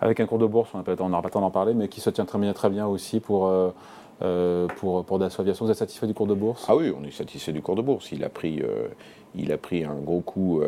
Avec 0.00 0.20
un 0.20 0.26
cours 0.26 0.38
de 0.38 0.46
bourse, 0.46 0.70
on 0.74 0.78
n'aura 0.78 1.22
pas 1.22 1.28
le 1.28 1.32
temps 1.32 1.40
d'en 1.40 1.50
parler, 1.50 1.74
mais 1.74 1.88
qui 1.88 2.00
se 2.00 2.10
tient 2.10 2.24
très 2.24 2.38
bien, 2.38 2.52
très 2.52 2.70
bien 2.70 2.86
aussi 2.86 3.18
pour, 3.20 3.52
pour, 4.76 5.04
pour 5.04 5.18
Dassault 5.18 5.42
Aviation. 5.42 5.64
Vous 5.64 5.72
êtes 5.72 5.78
satisfait 5.78 6.06
du 6.06 6.14
cours 6.14 6.28
de 6.28 6.34
bourse? 6.34 6.66
Ah 6.68 6.76
oui, 6.76 6.92
on 6.96 7.02
est 7.04 7.10
satisfait 7.10 7.52
du 7.52 7.62
cours 7.62 7.74
de 7.74 7.82
bourse. 7.82 8.12
Il 8.12 8.22
a 8.22 8.28
pris, 8.28 8.62
il 9.34 9.50
a 9.50 9.58
pris 9.58 9.84
un 9.84 9.96
gros 9.96 10.20
coup 10.20 10.62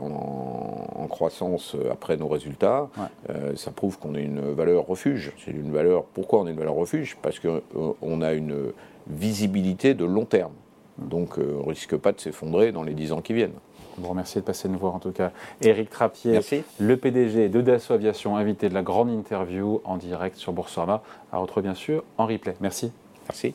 en, 0.00 1.06
croissance 1.12 1.76
après 1.90 2.16
nos 2.16 2.26
résultats. 2.26 2.88
Euh, 3.30 3.54
ça 3.54 3.70
prouve 3.70 3.98
qu'on 3.98 4.14
est 4.14 4.22
une 4.22 4.40
valeur 4.52 4.86
refuge. 4.86 5.32
C'est 5.44 5.52
une 5.52 5.70
valeur. 5.70 6.04
Pourquoi 6.04 6.40
on 6.40 6.46
est 6.46 6.50
une 6.50 6.58
valeur 6.58 6.74
refuge? 6.74 7.16
Parce 7.22 7.38
qu'on 7.38 7.60
euh, 7.76 8.20
a 8.22 8.32
une 8.32 8.72
visibilité 9.06 9.94
de 9.94 10.04
long 10.04 10.24
terme. 10.24 10.52
Donc 10.98 11.38
euh, 11.38 11.58
on 11.60 11.64
ne 11.64 11.68
risque 11.68 11.96
pas 11.96 12.12
de 12.12 12.20
s'effondrer 12.20 12.72
dans 12.72 12.82
les 12.82 12.94
10 12.94 13.12
ans 13.12 13.20
qui 13.20 13.34
viennent. 13.34 13.58
Je 14.02 14.04
vous 14.04 14.10
remercie 14.10 14.38
de 14.38 14.44
passer 14.44 14.68
nous 14.68 14.80
voir 14.80 14.96
en 14.96 14.98
tout 14.98 15.12
cas. 15.12 15.30
Éric 15.60 15.88
Trappier, 15.88 16.40
le 16.80 16.96
PDG 16.96 17.48
de 17.48 17.60
Dassault 17.60 17.94
Aviation, 17.94 18.36
invité 18.36 18.68
de 18.68 18.74
la 18.74 18.82
grande 18.82 19.10
interview 19.10 19.80
en 19.84 19.96
direct 19.96 20.36
sur 20.36 20.52
Boursorama, 20.52 21.04
à 21.30 21.38
retrouver 21.38 21.62
bien 21.62 21.76
sûr 21.76 22.02
en 22.18 22.26
replay. 22.26 22.56
Merci. 22.60 22.90
Merci. 23.28 23.54